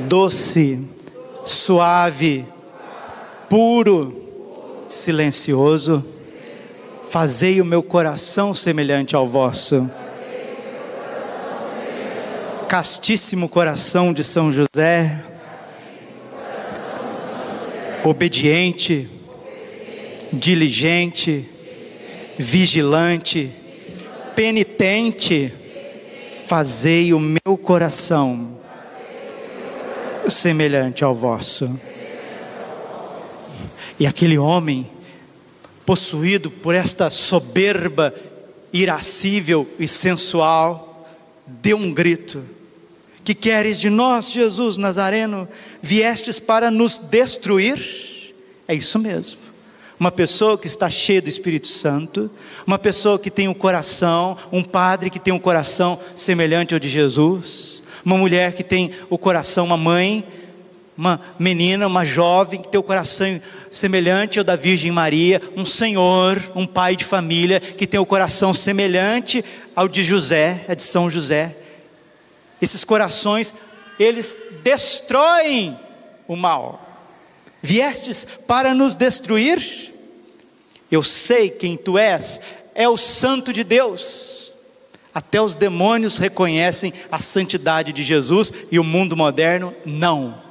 doce, 0.08 0.80
suave, 1.44 2.46
puro, 3.50 4.29
silencioso, 4.90 6.04
fazei 7.10 7.62
o 7.62 7.66
meu 7.66 7.84
coração 7.84 8.54
semelhante 8.54 9.16
ao 9.16 9.28
vosso. 9.28 9.90
Castíssimo 12.68 13.48
coração 13.48 14.12
de 14.12 14.24
São 14.24 14.52
José, 14.52 15.24
obediente, 18.04 19.08
diligente, 20.34 21.48
vigilante, 22.38 23.52
penitente, 24.36 25.54
fazei 26.48 27.14
o 27.14 27.20
meu 27.20 27.58
coração 27.58 28.58
semelhante 30.28 31.04
ao 31.04 31.14
vosso. 31.14 31.89
E 34.00 34.08
aquele 34.08 34.38
homem, 34.38 34.90
possuído 35.86 36.50
por 36.50 36.74
esta 36.74 37.10
soberba 37.10 38.14
irascível 38.72 39.68
e 39.78 39.88
sensual, 39.88 41.08
deu 41.46 41.78
um 41.78 41.94
grito: 41.94 42.44
Que 43.24 43.36
queres 43.36 43.80
de 43.80 43.90
nós, 43.90 44.32
Jesus 44.32 44.78
Nazareno? 44.78 45.48
Viestes 45.82 46.40
para 46.40 46.72
nos 46.72 46.98
destruir? 46.98 48.34
É 48.68 48.74
isso 48.74 48.98
mesmo 48.98 49.50
uma 50.00 50.12
pessoa 50.12 50.58
que 50.58 50.66
está 50.66 50.90
cheia 50.90 51.22
do 51.22 51.28
Espírito 51.28 51.68
Santo, 51.68 52.32
uma 52.66 52.80
pessoa 52.80 53.20
que 53.20 53.30
tem 53.30 53.50
um 53.50 53.54
coração, 53.54 54.38
um 54.50 54.64
padre 54.64 55.10
que 55.10 55.20
tem 55.20 55.34
um 55.34 55.40
coração 55.40 56.00
semelhante 56.16 56.74
ao 56.74 56.80
de 56.80 56.88
Jesus, 56.88 57.84
uma 58.06 58.18
mulher 58.18 58.54
que 58.54 58.64
tem 58.64 58.92
o 59.10 59.18
coração, 59.18 59.66
uma 59.66 59.76
mãe, 59.76 60.24
uma 61.00 61.22
menina, 61.40 61.88
uma 61.88 62.04
jovem 62.04 62.62
que 62.62 62.68
tem 62.68 62.78
o 62.78 62.84
coração 62.84 63.42
semelhante 63.72 64.38
ao 64.38 64.44
da 64.44 64.58
Virgem 64.58 64.92
Maria, 64.92 65.42
um 65.56 65.64
senhor, 65.64 66.52
um 66.54 66.66
pai 66.66 66.94
de 66.94 67.06
família 67.06 67.62
que 67.62 67.88
tem 67.88 67.98
o 67.98 68.06
coração 68.06 68.54
semelhante 68.54 69.44
ao 69.74 69.88
de 69.88 70.04
José, 70.04 70.66
é 70.68 70.76
de 70.76 70.84
São 70.84 71.10
José. 71.10 71.56
Esses 72.62 72.84
corações, 72.84 73.54
eles 73.98 74.36
destroem 74.62 75.80
o 76.28 76.36
mal. 76.36 76.86
Viestes 77.64 78.28
para 78.46 78.74
nos 78.74 78.94
destruir? 78.94 79.94
Eu 80.92 81.02
sei 81.02 81.50
quem 81.50 81.78
tu 81.78 81.98
és, 81.98 82.42
é 82.76 82.90
o 82.90 82.98
Santo 82.98 83.54
de 83.54 83.64
Deus. 83.64 84.52
Até 85.14 85.42
os 85.42 85.56
demônios 85.56 86.18
reconhecem 86.18 86.94
a 87.10 87.22
santidade 87.22 87.94
de 87.94 88.04
Jesus 88.04 88.52
e 88.70 88.78
o 88.78 88.84
mundo 88.84 89.16
moderno 89.16 89.74
não. 89.86 90.49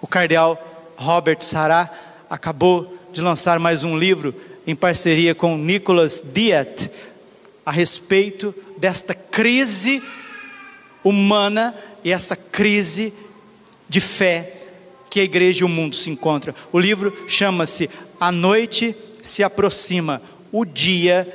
O 0.00 0.06
cardeal 0.06 0.94
Robert 0.96 1.42
Sarah 1.42 1.90
acabou 2.30 2.96
de 3.12 3.20
lançar 3.20 3.58
mais 3.58 3.82
um 3.82 3.98
livro 3.98 4.34
em 4.66 4.74
parceria 4.74 5.34
com 5.34 5.56
Nicholas 5.56 6.22
Diet 6.32 6.90
a 7.64 7.72
respeito 7.72 8.54
desta 8.76 9.14
crise 9.14 10.02
humana 11.02 11.74
e 12.04 12.12
essa 12.12 12.36
crise 12.36 13.12
de 13.88 14.00
fé 14.00 14.54
que 15.10 15.20
a 15.20 15.24
igreja 15.24 15.62
e 15.62 15.64
o 15.64 15.68
mundo 15.68 15.96
se 15.96 16.10
encontram. 16.10 16.54
O 16.70 16.78
livro 16.78 17.16
chama-se 17.26 17.90
A 18.20 18.30
Noite 18.30 18.94
se 19.22 19.42
aproxima, 19.42 20.22
o 20.52 20.64
dia 20.64 21.26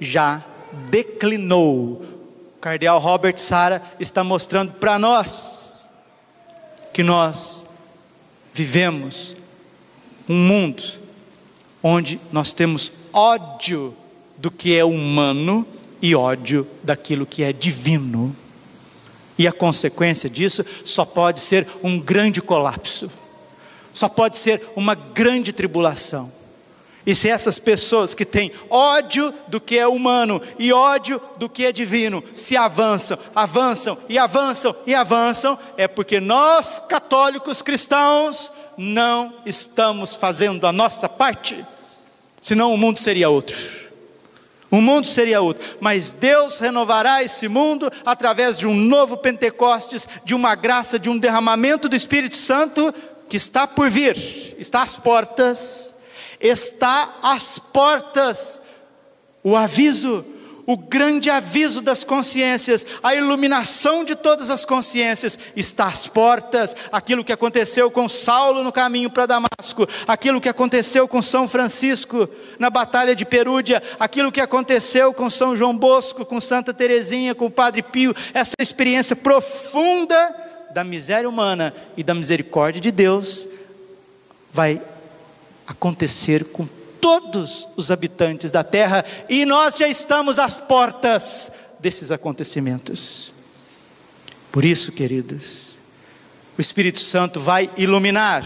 já 0.00 0.42
declinou. 0.88 2.02
O 2.56 2.58
cardeal 2.60 2.98
Robert 2.98 3.36
Sara 3.36 3.82
está 4.00 4.24
mostrando 4.24 4.72
para 4.72 4.98
nós 4.98 5.86
que 6.92 7.02
nós 7.02 7.65
vivemos 8.56 9.36
um 10.26 10.34
mundo 10.34 10.82
onde 11.82 12.18
nós 12.32 12.54
temos 12.54 12.90
ódio 13.12 13.94
do 14.38 14.50
que 14.50 14.74
é 14.74 14.82
humano 14.82 15.66
e 16.00 16.14
ódio 16.14 16.66
daquilo 16.82 17.26
que 17.26 17.42
é 17.42 17.52
divino. 17.52 18.34
E 19.38 19.46
a 19.46 19.52
consequência 19.52 20.30
disso 20.30 20.64
só 20.86 21.04
pode 21.04 21.40
ser 21.40 21.68
um 21.82 22.00
grande 22.00 22.40
colapso, 22.40 23.10
só 23.92 24.08
pode 24.08 24.38
ser 24.38 24.62
uma 24.74 24.94
grande 24.94 25.52
tribulação. 25.52 26.32
E 27.06 27.14
se 27.14 27.30
essas 27.30 27.56
pessoas 27.56 28.12
que 28.12 28.24
têm 28.24 28.50
ódio 28.68 29.32
do 29.46 29.60
que 29.60 29.78
é 29.78 29.86
humano 29.86 30.42
e 30.58 30.72
ódio 30.72 31.22
do 31.36 31.48
que 31.48 31.64
é 31.64 31.70
divino 31.70 32.22
se 32.34 32.56
avançam, 32.56 33.16
avançam 33.32 33.96
e 34.08 34.18
avançam 34.18 34.74
e 34.84 34.92
avançam, 34.92 35.56
é 35.76 35.86
porque 35.86 36.18
nós, 36.18 36.82
católicos 36.88 37.62
cristãos, 37.62 38.52
não 38.76 39.34
estamos 39.46 40.16
fazendo 40.16 40.66
a 40.66 40.72
nossa 40.72 41.08
parte, 41.08 41.64
senão 42.42 42.74
o 42.74 42.76
mundo 42.76 42.98
seria 42.98 43.30
outro. 43.30 43.86
O 44.68 44.80
mundo 44.80 45.06
seria 45.06 45.40
outro, 45.40 45.64
mas 45.78 46.10
Deus 46.10 46.58
renovará 46.58 47.22
esse 47.22 47.46
mundo 47.46 47.88
através 48.04 48.58
de 48.58 48.66
um 48.66 48.74
novo 48.74 49.16
Pentecostes, 49.16 50.08
de 50.24 50.34
uma 50.34 50.56
graça, 50.56 50.98
de 50.98 51.08
um 51.08 51.16
derramamento 51.16 51.88
do 51.88 51.94
Espírito 51.94 52.34
Santo 52.34 52.92
que 53.28 53.36
está 53.36 53.64
por 53.64 53.88
vir, 53.88 54.56
está 54.58 54.82
às 54.82 54.96
portas 54.96 55.95
está 56.40 57.18
às 57.22 57.58
portas. 57.58 58.62
O 59.42 59.56
aviso, 59.56 60.24
o 60.66 60.76
grande 60.76 61.30
aviso 61.30 61.80
das 61.80 62.02
consciências, 62.02 62.84
a 63.02 63.14
iluminação 63.14 64.04
de 64.04 64.16
todas 64.16 64.50
as 64.50 64.64
consciências 64.64 65.38
está 65.54 65.86
às 65.86 66.06
portas. 66.06 66.74
Aquilo 66.90 67.22
que 67.22 67.32
aconteceu 67.32 67.90
com 67.90 68.08
Saulo 68.08 68.64
no 68.64 68.72
caminho 68.72 69.08
para 69.08 69.26
Damasco, 69.26 69.86
aquilo 70.08 70.40
que 70.40 70.48
aconteceu 70.48 71.06
com 71.06 71.22
São 71.22 71.46
Francisco 71.46 72.28
na 72.58 72.68
batalha 72.68 73.14
de 73.14 73.24
Perúdia, 73.24 73.82
aquilo 74.00 74.32
que 74.32 74.40
aconteceu 74.40 75.14
com 75.14 75.30
São 75.30 75.56
João 75.56 75.76
Bosco, 75.76 76.24
com 76.24 76.40
Santa 76.40 76.74
Teresinha, 76.74 77.34
com 77.34 77.46
o 77.46 77.50
Padre 77.50 77.82
Pio, 77.82 78.14
essa 78.34 78.54
experiência 78.58 79.14
profunda 79.14 80.34
da 80.72 80.82
miséria 80.82 81.28
humana 81.28 81.72
e 81.96 82.02
da 82.02 82.12
misericórdia 82.12 82.80
de 82.80 82.90
Deus 82.90 83.48
vai 84.52 84.82
acontecer 85.66 86.44
com 86.44 86.68
todos 87.00 87.68
os 87.76 87.90
habitantes 87.90 88.50
da 88.50 88.64
terra, 88.64 89.04
e 89.28 89.44
nós 89.44 89.76
já 89.76 89.88
estamos 89.88 90.38
às 90.38 90.58
portas 90.58 91.52
desses 91.78 92.10
acontecimentos. 92.10 93.32
Por 94.50 94.64
isso, 94.64 94.90
queridos, 94.92 95.76
o 96.56 96.60
Espírito 96.60 96.98
Santo 96.98 97.38
vai 97.38 97.70
iluminar. 97.76 98.44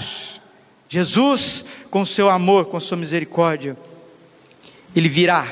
Jesus, 0.89 1.65
com 1.91 2.05
seu 2.05 2.29
amor, 2.29 2.67
com 2.67 2.81
sua 2.81 2.97
misericórdia, 2.97 3.77
ele 4.95 5.09
virá 5.09 5.47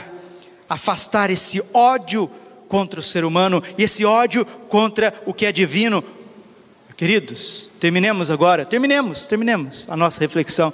afastar 0.68 1.30
esse 1.30 1.62
ódio 1.72 2.28
contra 2.68 3.00
o 3.00 3.02
ser 3.02 3.24
humano 3.24 3.62
e 3.78 3.84
esse 3.84 4.04
ódio 4.04 4.44
contra 4.44 5.14
o 5.24 5.32
que 5.32 5.46
é 5.46 5.52
divino. 5.52 6.02
Queridos, 6.96 7.70
terminemos 7.78 8.28
agora, 8.28 8.66
terminemos, 8.66 9.26
terminemos 9.28 9.86
a 9.88 9.96
nossa 9.96 10.18
reflexão 10.18 10.72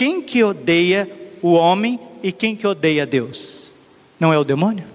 quem 0.00 0.22
que 0.22 0.42
odeia 0.42 1.06
o 1.42 1.52
homem 1.52 2.00
e 2.22 2.32
quem 2.32 2.56
que 2.56 2.66
odeia 2.66 3.04
Deus? 3.04 3.70
Não 4.18 4.32
é 4.32 4.38
o 4.38 4.44
demônio? 4.44 4.86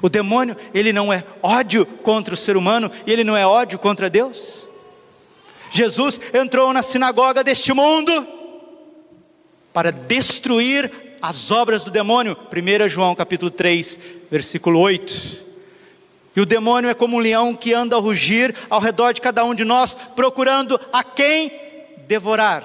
O 0.00 0.08
demônio, 0.08 0.56
ele 0.72 0.90
não 0.90 1.12
é 1.12 1.22
ódio 1.42 1.84
contra 1.84 2.32
o 2.32 2.36
ser 2.36 2.56
humano 2.56 2.90
e 3.06 3.12
ele 3.12 3.24
não 3.24 3.36
é 3.36 3.46
ódio 3.46 3.78
contra 3.78 4.08
Deus? 4.08 4.64
Jesus 5.70 6.18
entrou 6.32 6.72
na 6.72 6.82
sinagoga 6.82 7.44
deste 7.44 7.74
mundo 7.74 8.26
para 9.70 9.92
destruir 9.92 10.90
as 11.20 11.50
obras 11.50 11.84
do 11.84 11.90
demônio. 11.90 12.34
1 12.34 12.88
João 12.88 13.14
capítulo 13.14 13.50
3, 13.50 14.00
versículo 14.30 14.80
8. 14.80 15.44
E 16.36 16.40
o 16.40 16.46
demônio 16.46 16.88
é 16.88 16.94
como 16.94 17.18
um 17.18 17.20
leão 17.20 17.54
que 17.54 17.74
anda 17.74 17.96
a 17.96 18.00
rugir 18.00 18.54
ao 18.70 18.80
redor 18.80 19.12
de 19.12 19.20
cada 19.20 19.44
um 19.44 19.54
de 19.54 19.62
nós, 19.62 19.94
procurando 20.16 20.80
a 20.90 21.04
quem 21.04 21.52
devorar. 22.08 22.64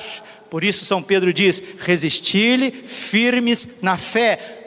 Por 0.49 0.63
isso 0.63 0.85
São 0.85 1.01
Pedro 1.01 1.33
diz: 1.33 1.61
resistir-lhe 1.79 2.71
firmes 2.71 3.79
na 3.81 3.97
fé. 3.97 4.57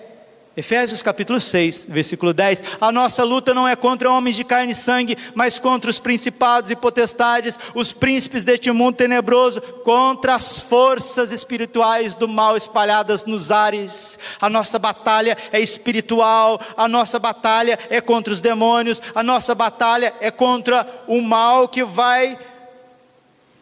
Efésios 0.57 1.01
capítulo 1.01 1.41
6, 1.41 1.87
versículo 1.89 2.35
10. 2.35 2.63
A 2.81 2.91
nossa 2.91 3.23
luta 3.23 3.55
não 3.55 3.69
é 3.69 3.77
contra 3.77 4.11
homens 4.11 4.35
de 4.35 4.45
carne 4.45 4.73
e 4.73 4.75
sangue, 4.75 5.17
mas 5.33 5.61
contra 5.61 5.89
os 5.89 6.01
principados 6.01 6.71
e 6.71 6.77
potestades, 6.77 7.59
os 7.73 7.93
príncipes 7.93 8.43
deste 8.43 8.71
mundo 8.73 8.97
tenebroso, 8.97 9.63
contra 9.85 10.35
as 10.35 10.61
forças 10.61 11.31
espirituais 11.31 12.15
do 12.15 12.29
mal 12.29 12.57
espalhadas 12.57 13.25
nos 13.25 13.51
ares. 13.51 14.19
A 14.41 14.51
nossa 14.51 14.79
batalha 14.79 15.35
é 15.53 15.61
espiritual, 15.61 16.61
a 16.77 16.89
nossa 16.89 17.19
batalha 17.19 17.79
é 17.89 18.01
contra 18.01 18.33
os 18.33 18.41
demônios, 18.41 19.01
a 19.15 19.23
nossa 19.23 19.55
batalha 19.55 20.13
é 20.21 20.33
contra 20.33 20.87
o 21.07 21.23
mal 21.23 21.69
que 21.69 21.85
vai 21.85 22.37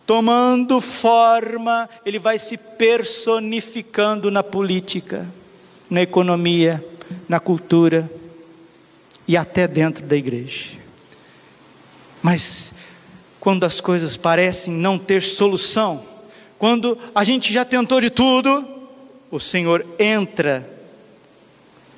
tomando 0.09 0.81
forma, 0.81 1.87
ele 2.03 2.19
vai 2.19 2.39
se 2.39 2.57
personificando 2.57 4.31
na 4.31 4.43
política, 4.43 5.31
na 5.91 6.01
economia, 6.01 6.83
na 7.29 7.39
cultura. 7.39 8.11
e 9.31 9.37
até 9.37 9.69
dentro 9.69 10.07
da 10.07 10.17
igreja. 10.17 10.71
Mas 12.23 12.73
quando 13.39 13.65
as 13.65 13.79
coisas 13.79 14.17
parecem 14.17 14.73
não 14.73 14.99
ter 14.99 15.21
solução, 15.21 16.03
quando 16.59 16.97
a 17.15 17.23
gente 17.25 17.53
já 17.53 17.63
tentou 17.63 18.01
de 18.01 18.09
tudo, 18.09 18.67
o 19.31 19.39
Senhor 19.39 19.85
entra 19.99 20.67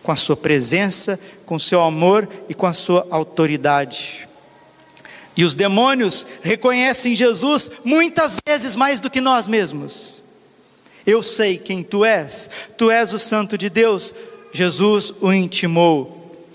com 0.03 0.11
a 0.11 0.17
sua 0.17 0.37
presença, 0.37 1.21
com 1.47 1.55
o 1.55 1.61
seu 1.61 1.81
amor 1.81 2.29
e 2.49 2.55
com 2.55 2.67
a 2.67 2.73
sua 2.73 3.07
autoridade. 3.09 4.29
E 5.41 5.45
os 5.45 5.55
demônios 5.55 6.27
reconhecem 6.43 7.15
Jesus 7.15 7.71
muitas 7.83 8.37
vezes 8.47 8.77
mais 8.77 9.01
do 9.01 9.09
que 9.09 9.23
nós 9.23 9.49
mesmos. 9.49 10.23
Eu 11.07 11.23
sei 11.23 11.57
quem 11.57 11.83
tu 11.83 12.05
és, 12.05 12.51
tu 12.77 12.91
és 12.91 13.15
o 13.15 13.19
Santo 13.19 13.57
de 13.57 13.71
Deus. 13.71 14.15
Jesus 14.53 15.15
o 15.19 15.33
intimou: 15.33 16.47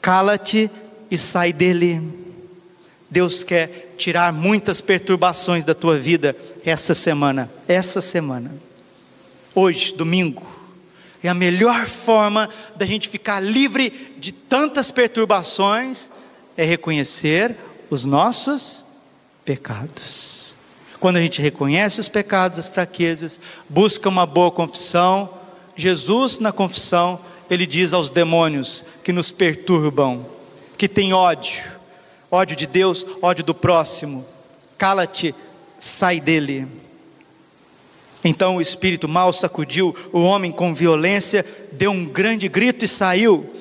cala-te 0.00 0.70
e 1.10 1.18
sai 1.18 1.52
dele. 1.52 2.00
Deus 3.10 3.44
quer 3.44 3.92
tirar 3.98 4.32
muitas 4.32 4.80
perturbações 4.80 5.62
da 5.62 5.74
tua 5.74 5.98
vida 5.98 6.34
essa 6.64 6.94
semana, 6.94 7.52
essa 7.68 8.00
semana. 8.00 8.50
Hoje, 9.54 9.94
domingo, 9.94 10.50
é 11.22 11.28
a 11.28 11.34
melhor 11.34 11.86
forma 11.86 12.48
da 12.76 12.86
gente 12.86 13.10
ficar 13.10 13.40
livre 13.40 14.14
de 14.16 14.32
tantas 14.32 14.90
perturbações 14.90 16.10
é 16.56 16.64
reconhecer 16.64 17.56
os 17.92 18.06
nossos 18.06 18.86
pecados. 19.44 20.54
Quando 20.98 21.16
a 21.18 21.20
gente 21.20 21.42
reconhece 21.42 22.00
os 22.00 22.08
pecados, 22.08 22.58
as 22.58 22.68
fraquezas, 22.68 23.38
busca 23.68 24.08
uma 24.08 24.24
boa 24.24 24.50
confissão, 24.50 25.28
Jesus 25.76 26.38
na 26.38 26.50
confissão, 26.50 27.20
ele 27.50 27.66
diz 27.66 27.92
aos 27.92 28.08
demônios 28.08 28.82
que 29.04 29.12
nos 29.12 29.30
perturbam, 29.30 30.24
que 30.78 30.88
tem 30.88 31.12
ódio, 31.12 31.64
ódio 32.30 32.56
de 32.56 32.66
Deus, 32.66 33.04
ódio 33.20 33.44
do 33.44 33.54
próximo. 33.54 34.24
Cala-te, 34.78 35.34
sai 35.78 36.18
dele. 36.18 36.66
Então 38.24 38.56
o 38.56 38.62
espírito 38.62 39.06
mal 39.06 39.34
sacudiu 39.34 39.94
o 40.10 40.22
homem 40.22 40.50
com 40.50 40.74
violência, 40.74 41.44
deu 41.72 41.90
um 41.90 42.06
grande 42.06 42.48
grito 42.48 42.86
e 42.86 42.88
saiu. 42.88 43.52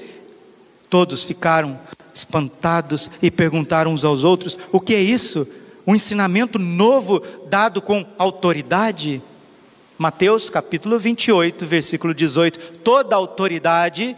Todos 0.89 1.25
ficaram 1.25 1.77
espantados 2.13 3.09
e 3.21 3.29
perguntaram 3.29 3.93
uns 3.93 4.05
aos 4.05 4.23
outros: 4.23 4.57
o 4.71 4.79
que 4.79 4.95
é 4.95 5.01
isso? 5.01 5.47
Um 5.85 5.95
ensinamento 5.95 6.59
novo 6.59 7.21
dado 7.49 7.81
com 7.81 8.05
autoridade? 8.17 9.21
Mateus 9.97 10.49
capítulo 10.49 10.99
28, 10.99 11.65
versículo 11.65 12.13
18: 12.13 12.79
toda 12.83 13.15
autoridade 13.15 14.15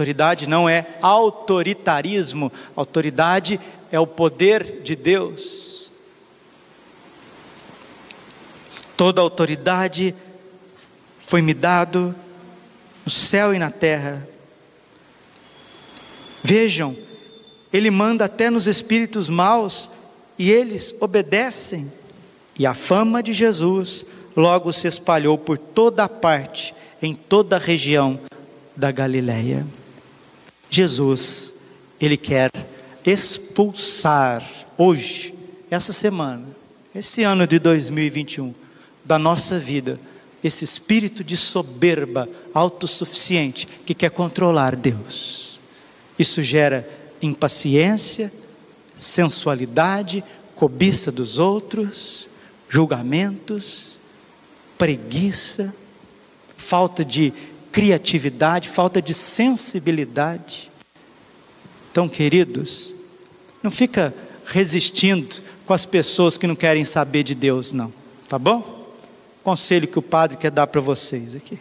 Autoridade 0.00 0.46
não 0.46 0.66
é 0.66 0.86
autoritarismo, 1.02 2.50
autoridade 2.74 3.60
é 3.92 4.00
o 4.00 4.06
poder 4.06 4.80
de 4.82 4.96
Deus. 4.96 5.90
Toda 8.96 9.20
autoridade 9.20 10.14
foi 11.18 11.42
me 11.42 11.52
dado 11.52 12.14
no 13.04 13.10
céu 13.10 13.52
e 13.52 13.58
na 13.58 13.70
terra. 13.70 14.26
Vejam, 16.42 16.96
ele 17.72 17.90
manda 17.90 18.24
até 18.24 18.50
nos 18.50 18.66
espíritos 18.66 19.28
maus 19.28 19.90
e 20.38 20.50
eles 20.50 20.94
obedecem. 21.00 21.90
E 22.58 22.66
a 22.66 22.74
fama 22.74 23.22
de 23.22 23.32
Jesus 23.32 24.04
logo 24.36 24.72
se 24.72 24.86
espalhou 24.88 25.36
por 25.36 25.58
toda 25.58 26.04
a 26.04 26.08
parte, 26.08 26.74
em 27.02 27.14
toda 27.14 27.56
a 27.56 27.58
região 27.58 28.18
da 28.76 28.90
Galileia. 28.90 29.66
Jesus, 30.68 31.54
Ele 32.00 32.16
quer 32.16 32.50
expulsar 33.04 34.44
hoje, 34.78 35.34
essa 35.70 35.92
semana, 35.92 36.46
esse 36.94 37.22
ano 37.22 37.46
de 37.46 37.58
2021, 37.58 38.54
da 39.04 39.18
nossa 39.18 39.58
vida, 39.58 39.98
esse 40.42 40.64
espírito 40.64 41.22
de 41.22 41.36
soberba 41.36 42.28
autossuficiente 42.54 43.66
que 43.84 43.94
quer 43.94 44.10
controlar 44.10 44.76
Deus. 44.76 45.49
Isso 46.20 46.42
gera 46.42 46.86
impaciência, 47.22 48.30
sensualidade, 48.98 50.22
cobiça 50.54 51.10
dos 51.10 51.38
outros, 51.38 52.28
julgamentos, 52.68 53.98
preguiça, 54.76 55.74
falta 56.58 57.02
de 57.02 57.32
criatividade, 57.72 58.68
falta 58.68 59.00
de 59.00 59.14
sensibilidade. 59.14 60.70
Então, 61.90 62.06
queridos, 62.06 62.92
não 63.62 63.70
fica 63.70 64.12
resistindo 64.44 65.42
com 65.64 65.72
as 65.72 65.86
pessoas 65.86 66.36
que 66.36 66.46
não 66.46 66.54
querem 66.54 66.84
saber 66.84 67.22
de 67.22 67.34
Deus, 67.34 67.72
não, 67.72 67.90
tá 68.28 68.38
bom? 68.38 68.94
Conselho 69.42 69.88
que 69.88 69.98
o 69.98 70.02
padre 70.02 70.36
quer 70.36 70.50
dar 70.50 70.66
para 70.66 70.82
vocês 70.82 71.34
aqui. 71.34 71.58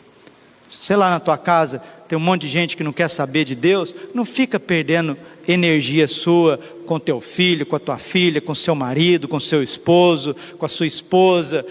Sei 0.67 0.97
lá 0.97 1.09
na 1.09 1.21
tua 1.21 1.37
casa 1.37 1.81
tem 2.09 2.17
um 2.17 2.21
monte 2.21 2.41
de 2.41 2.47
gente 2.47 2.75
que 2.75 2.83
não 2.83 2.91
quer 2.91 3.07
saber 3.07 3.45
de 3.45 3.53
Deus, 3.53 3.95
não 4.15 4.25
fica 4.25 4.59
perdendo 4.59 5.15
energia 5.47 6.07
sua 6.07 6.59
com 6.87 6.99
teu 6.99 7.21
filho, 7.21 7.67
com 7.67 7.75
a 7.75 7.79
tua 7.79 7.99
filha, 7.99 8.41
com 8.41 8.55
seu 8.55 8.73
marido, 8.73 9.27
com 9.27 9.39
seu 9.39 9.61
esposo, 9.61 10.35
com 10.57 10.65
a 10.65 10.69
sua 10.69 10.87
esposa, 10.87 11.63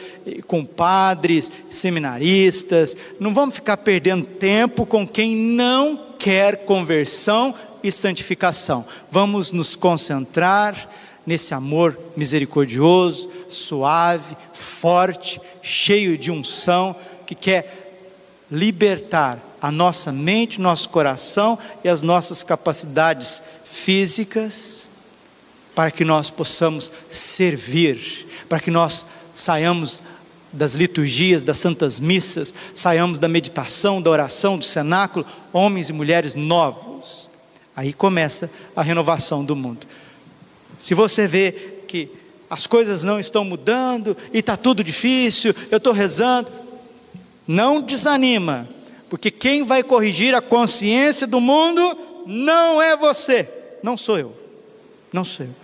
com 0.46 0.64
padres, 0.64 1.50
seminaristas. 1.68 2.96
Não 3.18 3.34
vamos 3.34 3.56
ficar 3.56 3.78
perdendo 3.78 4.24
tempo 4.24 4.86
com 4.86 5.04
quem 5.04 5.34
não 5.34 6.14
quer 6.20 6.64
conversão 6.64 7.52
e 7.82 7.90
santificação. 7.90 8.86
Vamos 9.10 9.50
nos 9.50 9.74
concentrar 9.74 10.88
nesse 11.26 11.52
amor 11.52 11.98
misericordioso, 12.16 13.28
suave, 13.48 14.36
forte, 14.54 15.40
cheio 15.60 16.16
de 16.16 16.30
unção, 16.30 16.94
que 17.26 17.34
quer 17.34 18.46
libertar 18.48 19.47
a 19.60 19.70
nossa 19.70 20.12
mente, 20.12 20.60
nosso 20.60 20.88
coração 20.88 21.58
e 21.82 21.88
as 21.88 22.02
nossas 22.02 22.42
capacidades 22.42 23.42
físicas, 23.64 24.88
para 25.74 25.90
que 25.90 26.04
nós 26.04 26.30
possamos 26.30 26.90
servir, 27.08 28.26
para 28.48 28.60
que 28.60 28.70
nós 28.70 29.06
saiamos 29.34 30.02
das 30.52 30.74
liturgias, 30.74 31.44
das 31.44 31.58
santas 31.58 32.00
missas, 32.00 32.54
saiamos 32.74 33.18
da 33.18 33.28
meditação, 33.28 34.00
da 34.00 34.10
oração, 34.10 34.58
do 34.58 34.64
cenáculo, 34.64 35.26
homens 35.52 35.88
e 35.88 35.92
mulheres 35.92 36.34
novos. 36.34 37.28
Aí 37.76 37.92
começa 37.92 38.50
a 38.74 38.82
renovação 38.82 39.44
do 39.44 39.54
mundo. 39.54 39.86
Se 40.78 40.94
você 40.94 41.28
vê 41.28 41.52
que 41.86 42.10
as 42.50 42.66
coisas 42.66 43.04
não 43.04 43.20
estão 43.20 43.44
mudando 43.44 44.16
e 44.32 44.38
está 44.38 44.56
tudo 44.56 44.82
difícil, 44.82 45.54
eu 45.70 45.78
estou 45.78 45.92
rezando, 45.92 46.50
não 47.46 47.80
desanima, 47.80 48.68
porque 49.08 49.30
quem 49.30 49.64
vai 49.64 49.82
corrigir 49.82 50.34
a 50.34 50.40
consciência 50.40 51.26
do 51.26 51.40
mundo 51.40 51.98
não 52.26 52.80
é 52.80 52.96
você, 52.96 53.48
não 53.82 53.96
sou 53.96 54.18
eu, 54.18 54.36
não 55.12 55.24
sou 55.24 55.46
eu. 55.46 55.54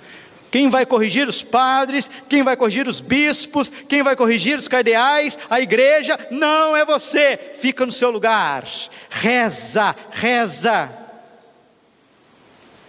Quem 0.50 0.70
vai 0.70 0.86
corrigir 0.86 1.28
os 1.28 1.42
padres, 1.42 2.08
quem 2.28 2.44
vai 2.44 2.56
corrigir 2.56 2.86
os 2.86 3.00
bispos, 3.00 3.70
quem 3.88 4.04
vai 4.04 4.14
corrigir 4.14 4.56
os 4.56 4.68
cardeais, 4.68 5.36
a 5.50 5.60
igreja, 5.60 6.16
não 6.30 6.76
é 6.76 6.84
você, 6.84 7.36
fica 7.60 7.84
no 7.84 7.90
seu 7.90 8.10
lugar, 8.10 8.64
reza, 9.10 9.94
reza, 10.12 10.90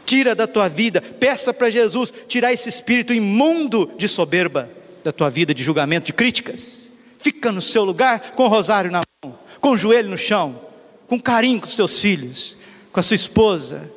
tira 0.05 0.35
da 0.35 0.45
tua 0.45 0.69
vida, 0.69 1.01
peça 1.01 1.51
para 1.51 1.71
Jesus 1.71 2.13
tirar 2.27 2.53
esse 2.53 2.69
espírito 2.69 3.11
imundo 3.11 3.91
de 3.97 4.07
soberba 4.07 4.69
da 5.03 5.11
tua 5.11 5.31
vida, 5.31 5.51
de 5.51 5.63
julgamento, 5.63 6.05
de 6.05 6.13
críticas, 6.13 6.87
fica 7.17 7.51
no 7.51 7.63
seu 7.63 7.83
lugar 7.83 8.33
com 8.35 8.43
o 8.43 8.47
rosário 8.47 8.91
na 8.91 9.01
mão 9.23 9.44
com 9.65 9.71
o 9.71 9.77
joelho 9.77 10.11
no 10.11 10.17
chão, 10.17 10.61
com 11.07 11.19
carinho 11.19 11.59
com 11.59 11.65
os 11.65 11.73
seus 11.73 11.99
filhos, 11.99 12.55
com 12.91 12.99
a 12.99 13.03
sua 13.03 13.15
esposa, 13.15 13.89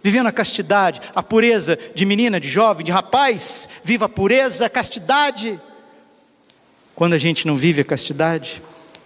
vivendo 0.00 0.28
a 0.28 0.32
castidade, 0.32 1.00
a 1.12 1.20
pureza 1.20 1.76
de 1.96 2.04
menina, 2.04 2.38
de 2.38 2.48
jovem, 2.48 2.86
de 2.86 2.92
rapaz, 2.92 3.68
viva 3.82 4.04
a 4.04 4.08
pureza, 4.08 4.66
a 4.66 4.70
castidade. 4.70 5.60
Quando 6.94 7.14
a 7.14 7.18
gente 7.18 7.44
não 7.44 7.56
vive 7.56 7.80
a 7.80 7.84
castidade, 7.84 8.62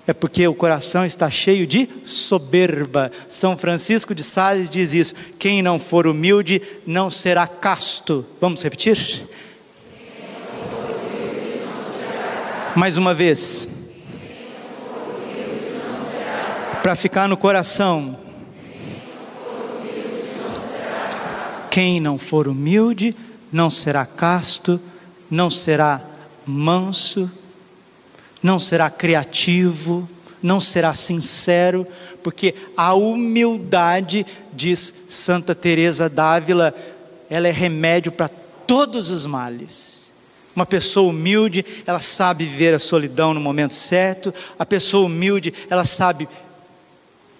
é 0.07 0.13
porque 0.13 0.47
o 0.47 0.55
coração 0.55 1.07
está 1.07 1.31
cheio 1.31 1.67
de 1.67 1.89
soberba. 2.05 3.11
São 3.27 3.57
Francisco 3.57 4.15
de 4.15 4.23
Sales 4.23 4.69
diz 4.69 4.93
isso: 4.93 5.15
quem 5.39 5.63
não 5.63 5.79
for 5.79 6.07
humilde 6.07 6.61
não 6.87 7.09
será 7.09 7.47
casto. 7.47 8.27
Vamos 8.39 8.63
repetir? 8.63 9.27
Mais 12.77 12.99
uma 12.99 13.15
vez. 13.15 13.80
Para 16.83 16.97
ficar 16.97 17.29
no 17.29 17.37
coração. 17.37 18.19
Quem 21.71 22.01
não 22.01 22.19
for 22.19 22.49
humilde 22.49 23.15
não 23.53 23.71
será 23.71 24.05
casto, 24.07 24.81
não 25.31 25.51
será 25.51 26.01
manso, 26.47 27.31
não 28.43 28.59
será 28.59 28.91
criativo, 28.91 30.09
não 30.43 30.59
será 30.59 30.95
sincero, 30.95 31.87
porque 32.23 32.55
a 32.77 32.95
humildade, 32.95 34.27
diz 34.53 34.95
Santa 35.07 35.55
Teresa 35.55 36.09
d'Ávila, 36.09 36.75
ela 37.29 37.47
é 37.47 37.53
remédio 37.53 38.11
para 38.11 38.29
todos 38.67 39.11
os 39.11 39.27
males. 39.27 40.11
Uma 40.57 40.67
pessoa 40.67 41.11
humilde, 41.11 41.65
ela 41.87 42.01
sabe 42.01 42.45
viver 42.45 42.75
a 42.75 42.79
solidão 42.79 43.33
no 43.33 43.41
momento 43.41 43.75
certo. 43.75 44.35
A 44.59 44.67
pessoa 44.67 45.07
humilde, 45.07 45.55
ela 45.71 45.85
sabe 45.85 46.29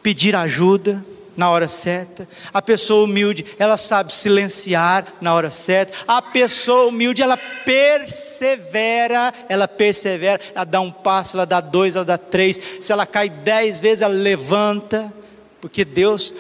pedir 0.03 0.35
ajuda 0.35 1.05
na 1.37 1.49
hora 1.49 1.69
certa. 1.69 2.29
A 2.53 2.61
pessoa 2.61 3.05
humilde, 3.05 3.47
ela 3.59 3.77
sabe 3.77 4.15
silenciar 4.15 5.07
na 5.21 5.35
hora 5.35 5.51
certa. 5.51 5.97
A 6.07 6.21
pessoa 6.21 6.89
humilde, 6.89 7.23
ela 7.23 7.39
persevera, 7.65 9.33
ela 9.49 9.67
persevera, 9.67 10.41
ela 10.55 10.65
dá 10.65 10.81
um 10.81 10.91
passo, 10.91 11.37
ela 11.37 11.47
dá 11.47 11.61
dois, 11.61 11.97
ela 11.97 12.05
dá 12.05 12.19
três. 12.19 12.59
Se 12.81 12.93
ela 12.93 13.07
cai 13.07 13.31
dez 13.31 13.81
vezes, 13.81 14.03
ela 14.03 14.15
levanta, 14.15 15.13
porque 15.61 15.85
Deus 15.85 16.35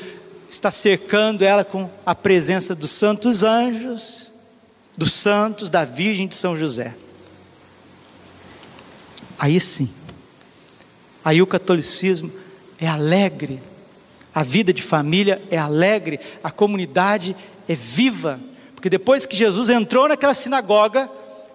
está 0.50 0.70
cercando 0.70 1.44
ela 1.44 1.64
com 1.64 1.88
a 2.04 2.14
presença 2.14 2.74
dos 2.74 2.90
santos 2.90 3.44
anjos, 3.44 4.30
dos 4.96 5.12
santos, 5.12 5.70
da 5.70 5.84
Virgem 5.84 6.26
de 6.28 6.34
São 6.34 6.56
José. 6.56 6.94
Aí 9.38 9.58
sim, 9.58 9.90
aí 11.24 11.40
o 11.40 11.46
catolicismo 11.46 12.39
é 12.80 12.86
alegre, 12.86 13.60
a 14.34 14.42
vida 14.42 14.72
de 14.72 14.82
família 14.82 15.42
é 15.50 15.58
alegre, 15.58 16.18
a 16.42 16.50
comunidade 16.50 17.36
é 17.68 17.74
viva, 17.74 18.40
porque 18.74 18.88
depois 18.88 19.26
que 19.26 19.36
Jesus 19.36 19.68
entrou 19.68 20.08
naquela 20.08 20.34
sinagoga, 20.34 21.10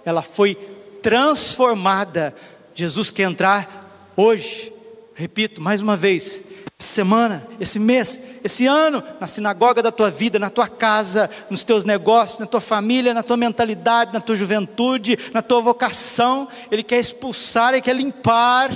ela 0.05 0.21
foi 0.21 0.55
transformada. 1.01 2.35
Jesus 2.75 3.09
quer 3.09 3.23
entrar 3.23 4.11
hoje, 4.15 4.71
repito 5.15 5.61
mais 5.61 5.81
uma 5.81 5.97
vez, 5.97 6.43
semana, 6.77 7.47
esse 7.59 7.79
mês, 7.79 8.19
esse 8.43 8.67
ano, 8.67 9.01
na 9.19 9.27
sinagoga 9.27 9.81
da 9.81 9.91
tua 9.91 10.11
vida, 10.11 10.37
na 10.37 10.49
tua 10.49 10.67
casa, 10.67 11.29
nos 11.49 11.63
teus 11.63 11.83
negócios, 11.83 12.39
na 12.39 12.45
tua 12.45 12.61
família, 12.61 13.13
na 13.13 13.23
tua 13.23 13.37
mentalidade, 13.37 14.13
na 14.13 14.21
tua 14.21 14.35
juventude, 14.35 15.17
na 15.33 15.41
tua 15.41 15.61
vocação. 15.61 16.47
Ele 16.69 16.83
quer 16.83 16.99
expulsar, 16.99 17.73
ele 17.73 17.81
quer 17.81 17.95
limpar 17.95 18.69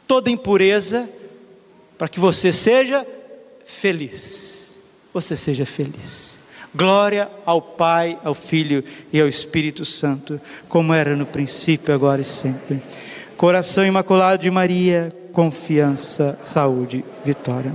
toda 0.00 0.30
impureza, 0.30 1.08
para 1.96 2.08
que 2.08 2.20
você 2.20 2.52
seja 2.52 3.06
feliz. 3.64 4.76
Você 5.12 5.36
seja 5.36 5.64
feliz. 5.64 6.38
Glória 6.74 7.30
ao 7.46 7.62
Pai, 7.62 8.18
ao 8.22 8.34
Filho 8.34 8.84
e 9.10 9.20
ao 9.20 9.26
Espírito 9.26 9.84
Santo, 9.84 10.38
como 10.68 10.92
era 10.92 11.16
no 11.16 11.24
princípio, 11.24 11.94
agora 11.94 12.20
e 12.20 12.24
sempre. 12.24 12.82
Coração 13.36 13.86
imaculado 13.86 14.42
de 14.42 14.50
Maria, 14.50 15.14
confiança, 15.32 16.38
saúde, 16.44 17.04
vitória. 17.24 17.72